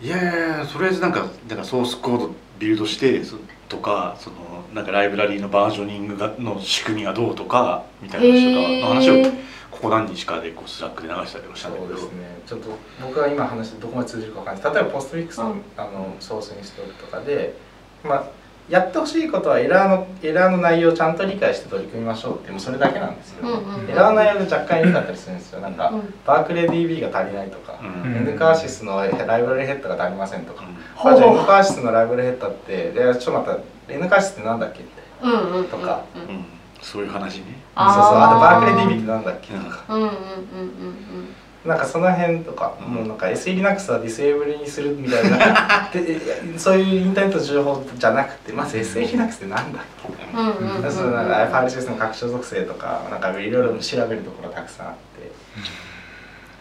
[0.00, 3.36] いやいやとりあえずなんかなんかソースコードビルドしてそ
[3.68, 4.36] とかその
[4.74, 9.32] なんかライブラリーのバージョニングがの仕組みがどうとかみたいな話とかの話を
[9.80, 11.96] ここ何日かでこう Slack で流したりもしたんだけど。
[11.96, 12.40] そうですね。
[12.46, 12.68] ちょっと
[13.00, 14.74] 僕が今話してどこまで通じるかわかんないです。
[14.74, 15.62] 例えば Postfix の,、うん。
[15.76, 17.54] あのソースインストールとかで、
[18.02, 18.24] まあ
[18.68, 25.60] やってほしいことはエラーのエラーの内容をちゃんと理解して取り組みましょうってもうそれだけなんですよ、うんうんエラーの内容が若干良かったりするんですよ。
[25.60, 26.14] なんか、うん。
[26.26, 28.12] Berkeley DB が足りないとか、うん。
[28.12, 30.64] うん N カーシスのライブラリヘッダーが足りませんとか、
[30.96, 31.12] ほう。
[31.12, 33.54] あじゃあ N カーシスのライブラリヘッダーってでちょっと待っ
[33.86, 34.90] た N カーシスってなんだっけって
[35.22, 36.34] うんうんうんとかうん。
[36.34, 36.44] うん、
[36.92, 37.44] そういう話ね。
[37.76, 41.34] そうそうあとバークレー DB ってなんだっけとか、うんうんうんうん
[41.64, 45.90] なんかその辺とか、うんもうなんか SELinux はディセーブルにするみたいな。
[45.92, 50.08] でそういうインターネットの情報じゃなくてまず SELinux ってなんだっけ、
[50.38, 50.90] うんうんうんうん。
[50.90, 54.98] そのなんかファイルシステムの拡張属性とかなんかいろいろ調べるところがたくさんあって。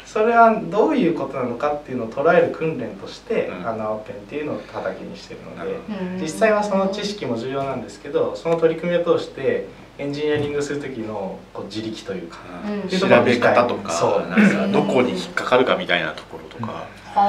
[0.06, 3.68] それはどういうことなのかっていうのを捉える訓練として、うん。
[3.68, 5.80] あの青ペンっていうのを叩きにしてるので
[6.16, 6.22] うん。
[6.22, 9.68] 実際はその知識も重要なんですけどその取り組みを通して
[9.98, 12.90] エンジニアリングする時のこう自力というかうん。
[12.90, 14.28] 調べ方とかそう。
[14.30, 16.86] なんですよどこに引っかかるかみたいなところとか、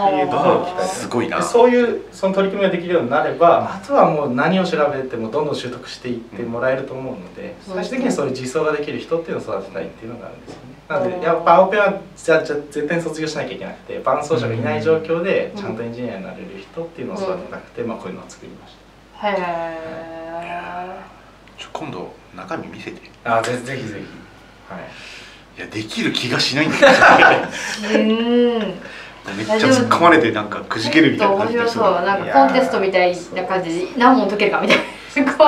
[0.07, 1.39] っていうところを期待すごいな。
[1.39, 7.75] でそういうその取り組みができるようになればあとはもう何を調べてもどんどん習得していってもらえると思うので、うん。
[7.75, 10.79] 最終的にはそういう実装ができる人っていうのを育てたいっていうのがあるんですよね。
[10.89, 18.75] なのでやっぱ青ペンはじゃじゃ絶対に卒業しなきゃいけなくて伴走者がいない状況でちゃんとエンジニアになれる人っていうのを育てたくて、まあ、こういうのを作りまし
[19.23, 20.19] へえ
[21.59, 23.01] ちょ今度中身見せて。
[23.24, 24.72] あぜぜひぜひ。
[24.72, 25.61] はい。
[25.61, 28.59] やできる気がしないんだけどうん。
[29.37, 32.05] めっちゃ突っ込まれてなんかくじけるみたいな感じ面で白そう。
[32.05, 33.70] なんかコンテストみたいな感じ。
[33.70, 34.85] で何問解けるかみたいな。
[35.35, 35.45] こ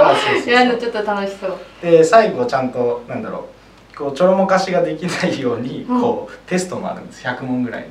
[0.47, 1.59] うやるのちょっと楽しそう。
[1.83, 3.49] で最後ちゃんとなんだろ
[3.95, 3.97] う。
[3.97, 7.23] こうちょろもかしができないようにこう、テストもあるんです。
[7.23, 7.89] 100問ぐらいの。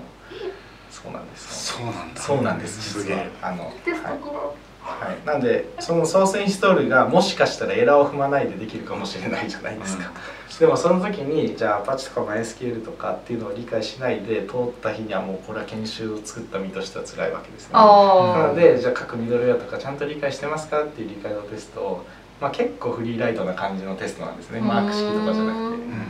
[0.89, 1.71] そうなんです。
[1.79, 2.21] よそうなんだ。
[2.21, 2.81] そうなんです。
[2.81, 3.29] 実はすげえ。
[3.41, 4.17] あのテストはい。
[4.19, 4.55] こ
[4.89, 10.11] はい、なんでそのソースインストールがもしかしたらエラーを踏まないでできるかもしれないじゃないですか、
[10.59, 17.73] でもその時にじゃあアパッチとか MySQL とかっていうのを理解しないで通った日にはもうこれは研修を作った身としては辛いわけですね。
[17.73, 22.05] なあのでじゃあ各ミドルウェアとかちゃんと理解してますかっていう理解のテストを、
[22.41, 24.59] まあ、結構フリーライトな感じのテストなんですね。
[24.59, 25.75] マーク式とかじゃなくて。
[25.75, 26.03] うん。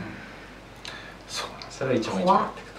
[1.28, 2.69] そうそれを一問一問やって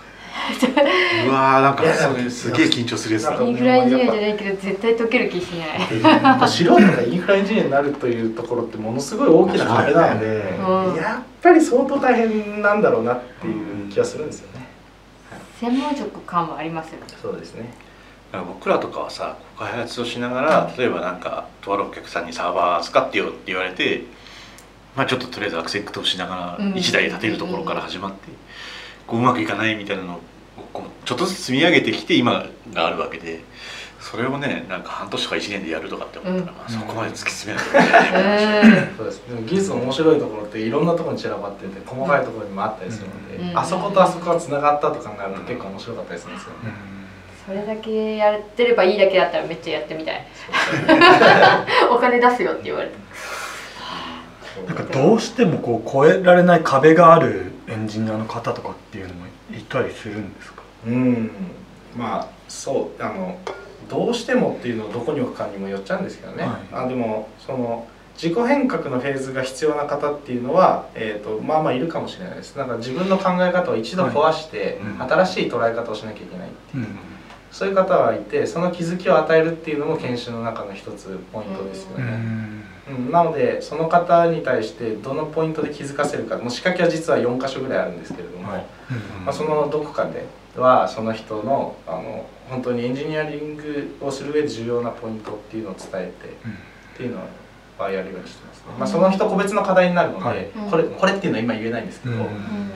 [1.25, 1.83] うわーなんか
[2.29, 3.31] すげえ緊張するやつだ。
[3.31, 6.47] なんかインフラエンジニアじゃないけど絶対解ける気しない。
[6.47, 10.95] 素人がインフラエンジニアになるというところってものすごい大きな壁なので、うん。
[10.95, 14.67] やっぱり相当大変なんだろうなっていう気がするんですよね。
[15.59, 17.07] 専門職感もありますよね。
[17.21, 17.73] そうですね。
[18.31, 24.05] だから僕らとかはさ開発をしながら例えばなんかとあるお客さんにサーバー使ってよって言われて
[24.95, 26.73] まあちょっととりあえずアクセクトをしながらうん。
[26.73, 28.29] 1台立てるところから始まって
[29.11, 30.21] こううまくいかないみたいなのを
[30.71, 33.41] こうちょっとずつ積み上げてきて今があるわけで
[33.99, 36.57] それをねなんか半年とか1年でやるとかって思ったら、うん。
[36.57, 38.97] まあ、そこまで突き詰めないといけないうん。
[38.97, 39.21] そうです。
[39.27, 43.57] でも技術の面白いところっていろんなところに散らばってて細かいところにもあったりするので、うん。
[43.57, 46.91] あそことあそこがつながったと考えると結構面白かったりするんですよね。
[47.45, 50.25] それだけやってればいいだけだったらめっちゃやってみたい。
[51.91, 52.95] お金出すよって言われて
[54.67, 60.61] なんかどうしてもこう越えられない壁があるエンジニアの方とかっていうのもいたりするんですか？
[60.87, 61.31] うん。
[61.95, 63.37] まあそうあの
[63.89, 66.43] どうしてもっていうのをどこに置くかにもよっちゃうんですけどね。
[66.43, 66.53] はい。
[66.73, 72.55] あでもその自己変革のフェーズが必要な方っていうのは、えー、とまあまあいるかもしれないです。
[72.57, 75.01] なんか自分の考え方を一度壊して、うん。
[75.01, 76.99] 新しい捉え方をしなきゃいけないっていう、うん。
[77.51, 88.65] そういう方はいてその気づきを与えるっていうのも研修の中の一つポイントですようね、んうんなのでその方に対してどのポイントで気づかせるかもう仕掛けは実は4箇所ぐらいあるんですけれども、はい。
[89.23, 90.25] まあ、そのどこかで
[90.57, 97.21] はその人のあの本当にエンジニアリングをする上で重要なポイントっていうのを伝えてっていうの
[97.77, 100.47] はやるようにしてますね、まあ、その人個別の課題になるので、はい。
[100.69, 102.21] これこれっていうのは今言えないんですけど、うん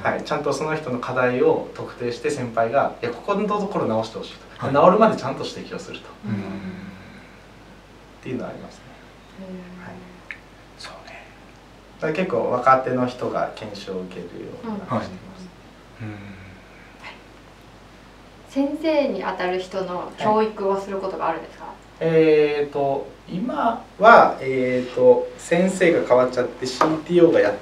[0.01, 4.73] はい、ちゃんとその人の課題を特定して先輩が「いやここのところ直してほしい」と、はい。
[4.73, 6.05] 治るまでちゃんと指摘をすると。
[6.05, 6.39] っうんうん。
[8.23, 8.81] ていうのはありますね。
[9.37, 9.74] そうね
[11.99, 14.31] だ結構若手の人が研修を受けるよ
[14.63, 15.09] うになってます、
[18.49, 21.65] 先生に当たる人の教育をすることがあるんですか、
[21.99, 27.53] えー、と今は、えー、と先生が変わっちゃって CTO がや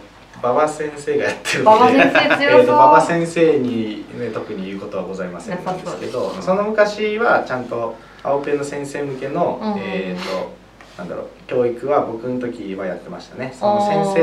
[0.41, 2.59] 馬場先生がやってるので馬場先生強そう。
[2.59, 9.79] えーと馬場先生に、ね、特に言うことはございませんんですけどその昔はちゃんと青ペンの先生向けの、うんうんうん。
[9.79, 10.62] えー、と
[10.97, 13.53] なんだろう教育は僕の時はやってましたね。
[13.57, 14.13] その先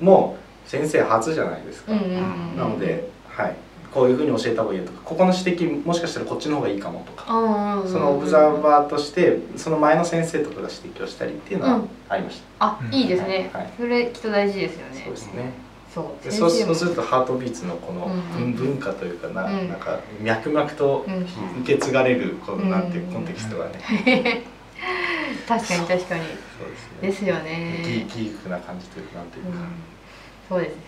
[0.00, 0.36] 生も
[0.66, 3.56] 先生初じゃないですか、うんうんうんなので、はい、
[3.92, 7.32] こういうふうに教えた方がいいよとかここの指摘もしかしたらこっちの方がいいかもとか。
[7.32, 11.88] うんうんうんそのオブザーバーとしてその前の先生とかが指摘をしたりっていうのはうん。
[12.08, 13.72] ありました、あいいですね、はい。
[13.76, 15.02] それきっと大事ですよね。
[15.04, 15.52] そうですね。
[15.94, 16.24] そう。
[16.24, 19.68] でそうするとハートビーツのこのうんうん文文化というかな,、うん。
[19.68, 21.22] なんか脈々とうん。
[21.62, 24.44] 受け継がれるこのなんていううんコンテキストがね、
[25.48, 25.98] 確かに確かに。
[25.98, 27.08] そうですね。
[27.10, 29.94] ですよギねーギークな感じというかなんていうか、うん
[30.48, 30.82] そうですね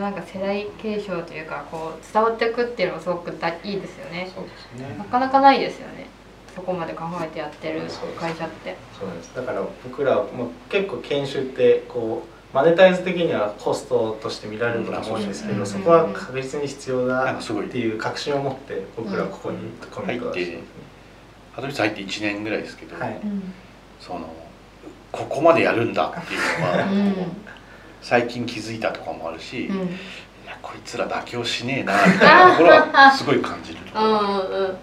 [0.00, 6.06] なんか世代継承というかこう伝わっていくっていうのがすごく大いいですよねそうですねなかなかないですよね
[6.56, 7.82] そこまで考えてやってる
[8.18, 19.58] 会社ってそうですだから僕らも結構研修ってこうマネタイズ的にはコストとして見られることが多いんですけど、うんそこは確実に必要だなんかすごいっていう確信を持って僕らはここに
[19.90, 20.58] コミットをして
[21.56, 23.18] ハドビス入って1年ぐらいですけど、はい。
[23.24, 23.52] うん
[23.98, 24.28] その
[25.10, 27.14] ここまでやるんだっていうのはうん。
[28.02, 29.78] 最近気づいたとかもあるし、いうん。
[30.46, 34.04] やこいつら妥協しねえなみたいなところはすごい感じるところ。
[34.04, 34.76] うんうん。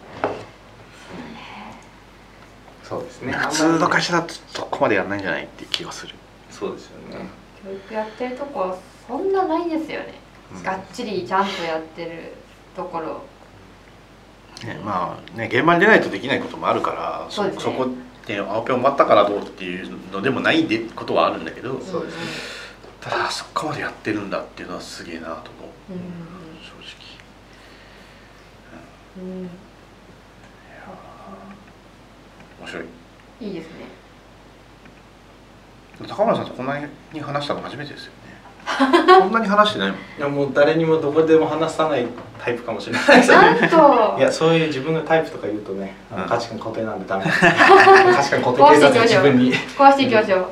[2.84, 3.34] そうですね。
[3.34, 6.16] 普通の会社だとそこまでやらないんじゃないっていう気がする、
[6.50, 7.28] そうですよね。
[7.64, 10.16] 教育やってるとこはそんなないですよね、
[10.56, 10.64] うん。
[10.64, 12.34] がっちりちゃんとやってる
[12.76, 13.22] ところ
[14.66, 17.54] ね、まあね現場に出ないとできないこともあるからそね。
[17.58, 17.88] そこ
[18.26, 22.22] で青ペン終わったからどうっていうのでもないでことはあるんだけどそうですね。
[23.02, 25.42] ただそこまでやってるんだっていうのはすげえなと思う。
[25.92, 26.00] うん。
[26.62, 26.72] 正
[29.18, 29.24] 直。
[29.26, 29.42] うん。
[29.42, 29.50] うん。
[32.62, 32.86] 面白い。
[33.42, 34.04] いいですね。
[36.08, 36.80] 高村さんとこんな
[37.12, 38.12] に話したの初めてですよ。
[38.14, 38.23] ね
[38.66, 40.00] そんなに話してないもん。
[40.00, 42.06] いやもう誰にもどこでも話さない
[42.44, 43.18] タイプかもしれない。
[43.18, 44.16] ですよねなんと。
[44.20, 45.96] いやそういう自分のタイプとか言うとね
[46.28, 47.26] 価値観固定なんでダメ。
[47.26, 49.54] です価値観固定警察自分に。
[49.54, 50.50] 壊していきましょ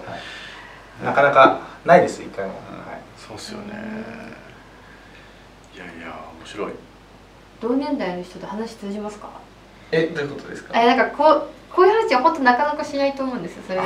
[1.01, 2.62] う、なかなかないです一回も、はい。
[3.18, 3.66] そうっすよね。
[5.76, 6.72] いやいや面白い。
[7.62, 9.30] 同年代の人と話通じますか？
[9.91, 10.80] えどういうことですか？
[10.80, 13.86] えなんかこうこういう話は本当なかなかしないと思うんですよそれに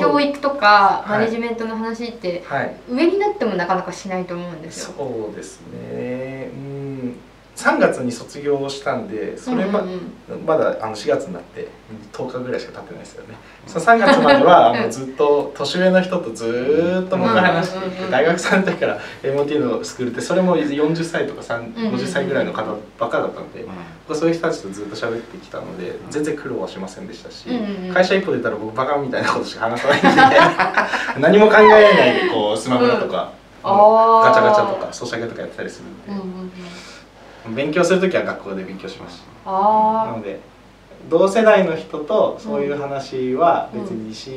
[0.00, 1.18] 教育とかはい。
[1.20, 2.76] マネジメントの話ってはい。
[2.88, 4.94] 上になってもなかなかしないと思うんですよ。
[4.96, 6.50] そうですね。
[6.54, 7.16] うん
[7.60, 9.94] 3月に卒業したんでそれま,、うんうん
[10.30, 10.46] うん。
[10.46, 11.68] まだあの4月になって
[12.14, 13.34] 10日ぐらいしか経ってないですよね。
[13.66, 18.04] その3月までは もうずっと年上の人とずーっと僕が話していうんうんうんうん。
[18.06, 22.64] て大学3の時から MOT のスクールってそれも40歳とか3 50歳ぐらいの方
[22.98, 23.66] ばっかだったんで
[24.14, 27.94] そういう人たちとずっと喋ってきたので全然苦労はしませんでしたし、うんうんうん。
[27.94, 33.32] 会社一歩出たら僕バカみたいなことしか話さないんで 何も考えないでこうスマブラとか、
[33.62, 36.22] ガチャガチャとかソシャゲとかやってたりするんで。
[36.22, 36.52] うん、うんうん
[37.48, 39.22] 勉強する時は学校で勉強します。
[39.44, 40.40] なあので
[41.08, 44.28] 同世代の人とそういう話は別にし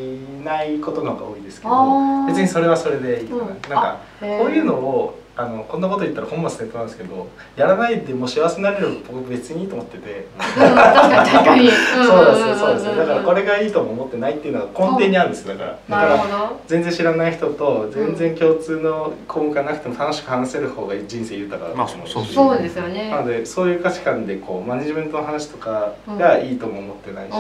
[0.44, 2.28] ないことの方が多いですけど、あー。
[2.28, 3.48] 別にそれはそれでいいかな、うん。
[3.50, 11.70] なんかこういうのをあのこんなこと言ったら本末転倒なんですけどやらないでも幸せになれる僕別にいいと思ってて、うん確かに確かに。
[12.06, 16.60] そうですねそうですねだからこれれがいいとも思ってないっていうのは根底にあるんですだからだなるからほど。
[16.68, 23.22] 全然知らない人と全然共通の項目がなくても楽しく話せる方が人生豊かだと思うしまあそうそうですよねな。
[23.22, 27.34] のでそういう価値観でこうマネジメントの話とかがいいとも思ってないし。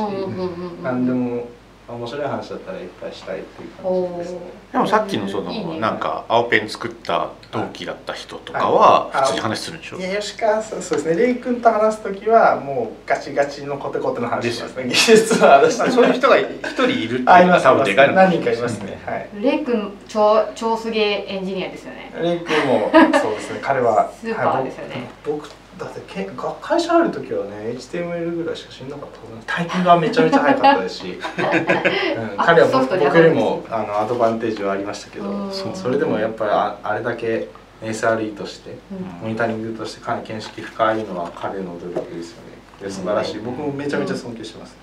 [0.83, 1.47] 何でも
[1.88, 4.39] 面白い話だったらいっぱいしたいっていうお感じですね。
[4.71, 9.21] でもさっきのそのいいねなんか青ペン作った同期だった人とかははい。
[9.23, 9.97] 普通に話するんでしょ？
[9.97, 11.15] いや吉川さんそうですね。
[11.21, 14.86] レイ君と話す時はもうガチガチのコテコテの話しますね。
[14.86, 15.73] 技術の話。
[15.91, 19.01] そういう人が一人いるっていうあいますのが多分でかいの何人かいますね。
[19.05, 19.29] はい。
[19.41, 22.11] レイ君超超すげえエンジニアですよね。
[22.21, 23.59] レイ君もそうですね。
[23.61, 24.95] 彼は スーパーですよね。
[24.95, 25.39] はい
[25.84, 29.09] だってけが会社ある時はね HTML ぐらいしか知んなかっ
[29.45, 35.51] たタイピングはめちゃめちゃ早かったですし、 うん、彼は僕僕よりもあのアドバンテージはありましたけどうん。
[35.51, 37.49] それでもやっぱりああれだけ
[37.81, 38.97] SRE としてうん。
[39.21, 42.53] モニタリングとしてかなり見識深いのは彼の努力ですよね。
[42.81, 43.39] で素晴らしい。
[43.39, 44.75] 僕もめちゃめちゃ尊敬してます、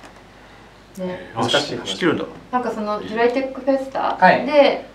[0.98, 1.32] ね。
[1.34, 1.94] あ難しい話。
[1.94, 2.24] 知ってるんだ。
[2.52, 4.44] なんかそのジュライテックフェスタはい。
[4.46, 4.86] で、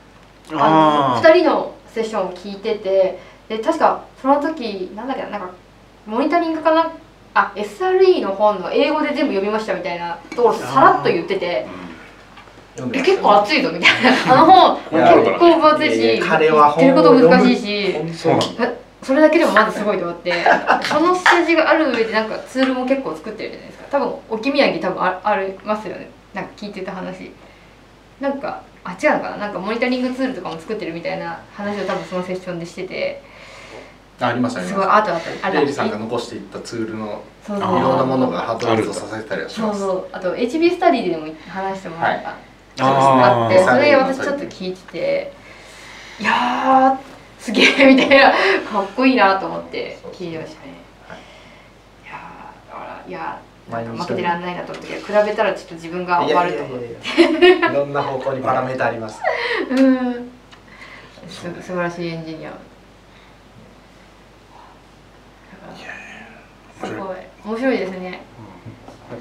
[0.53, 5.49] ああの二人のセッションを聞いてて、で確かその時なんだっけななんか
[6.05, 6.91] モニタリングかな？
[7.33, 11.67] あ SRE の本の英語で全部読みましたみたいなところさらっと言ってて。
[12.91, 14.33] え結構熱いぞみたいな。
[14.33, 17.95] あの本結構分厚いしや彼は言ってること難しいし。
[19.01, 20.33] それだけでもまずすごいと思って。
[20.83, 23.85] そのステージがある上でなんかツールも結構作ってるじゃないですか。
[23.91, 26.09] 多分置き土産多分あありますよね。
[26.33, 27.31] なんか聞いてた話。
[28.19, 29.37] なんかあ違うのかな？
[29.37, 33.23] なんかモニタリングツールとかも作ってるみたいな話を多分そのセッションでしてて
[34.19, 37.81] ありますありすごいまあとあとあれすレイジさんが残していったツールのいそうそう。
[37.81, 39.79] ろんなものがハートワークさせたりはしそうます。
[39.81, 42.35] そうあと HB スタディでも話してもらった、あ
[43.43, 45.33] あってーそれ私ちょっと聞いてて
[46.19, 46.97] いやー
[47.43, 48.31] すげえみたいな
[48.71, 50.73] かっこいいなと思って聞いてましたね。
[51.07, 51.19] はい。
[52.05, 53.41] いやーだからいや
[53.97, 57.57] 負けてらんないなと思って比べたらちょっと自分が終わると思って。
[57.57, 59.19] いろんな方向にパラメータあります。
[59.69, 60.31] うん。
[61.27, 62.51] す素晴らしいエンジニア
[66.83, 68.21] すごい面白いですね。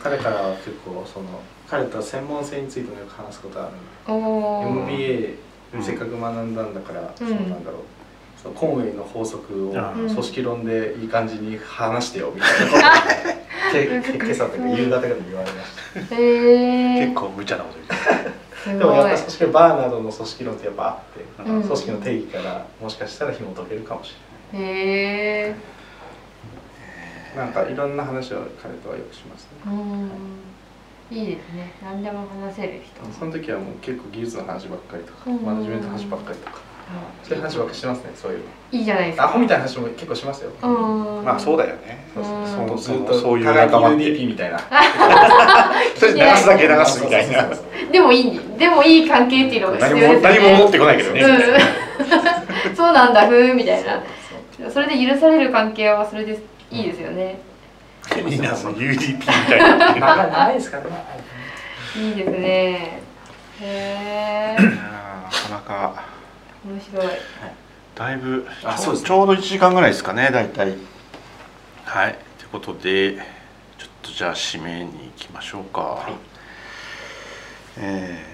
[0.03, 1.27] 彼からは結構その
[1.69, 3.73] 彼とは専門性についてもよく話すことある
[4.15, 4.93] んで。
[4.95, 5.35] MBA
[5.75, 5.83] うん。
[5.83, 7.09] せっかく学んだんだから、うん。
[7.17, 7.83] そうなんだろう
[8.45, 21.63] そのコンウェイの法則を組織論でいい感じに話してよみたいなことを けけ今朝とか夕方ぐらいに言われましへえ結構無茶なこと言ってでもやっぱ組織バーナードの組織論ってやっぱあって、うん。
[21.63, 24.15] 組織の定義からもしかしたら紐解けるかもし
[24.53, 25.59] へえれない
[27.37, 29.49] なんかいろんな話を彼とはよくしますね。
[29.67, 31.17] うん。
[31.17, 31.73] いいですね。
[31.83, 33.19] 何でも話せる人。
[33.19, 35.43] その時はもう結構技術の話ばっかりとか、うん。
[35.43, 36.59] マネジメントの話ばっかりとか、
[37.23, 38.45] そういう話ばっかりしてますねそういうの。
[38.73, 39.25] いいじゃないですか。
[39.25, 41.25] アホみたいな話も結構しますよ、うん。
[41.25, 42.07] まあそうだよね。
[42.15, 42.21] そ
[42.75, 44.05] うずっとそういう仲間って。
[44.05, 44.59] UDP みたいな。
[45.99, 47.49] それ流すだけ流すみたいな。
[47.91, 50.39] でもいいでもいい関係っていうのが必何も要ですよね。
[50.39, 51.21] 何も戻ってこないけどね。
[51.21, 54.01] う んそうなんだふーみたいな。
[54.71, 56.39] それで許される関係はそれで
[56.71, 57.41] いいですよね。
[58.29, 58.77] いいなその。
[58.77, 60.91] UDP みたいなっていですからね
[61.97, 63.03] いいですね。
[63.61, 66.05] へえなかなか。
[66.65, 67.07] 面白い。
[67.95, 69.09] だいぶちょあそうですね。
[69.09, 70.77] ちょうど1時間ぐらいですかね大体
[71.85, 72.19] はい。
[72.39, 72.47] とい。
[72.47, 73.17] うことで
[73.79, 76.09] ちょっとじゃあ締めに行きましょうか、
[77.79, 78.25] え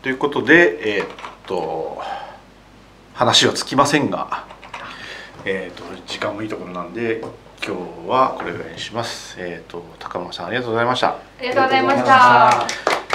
[0.00, 0.02] ー。
[0.02, 1.08] ということでえーっ
[1.46, 2.02] と
[3.14, 4.44] 話はつきませんが
[5.48, 7.20] えーっと時間もいいところなんで
[7.64, 9.36] 今日はこれぐらいにします。
[9.38, 11.10] えーっと高間さんありがとうございました。
[11.10, 13.05] ありがとうございました。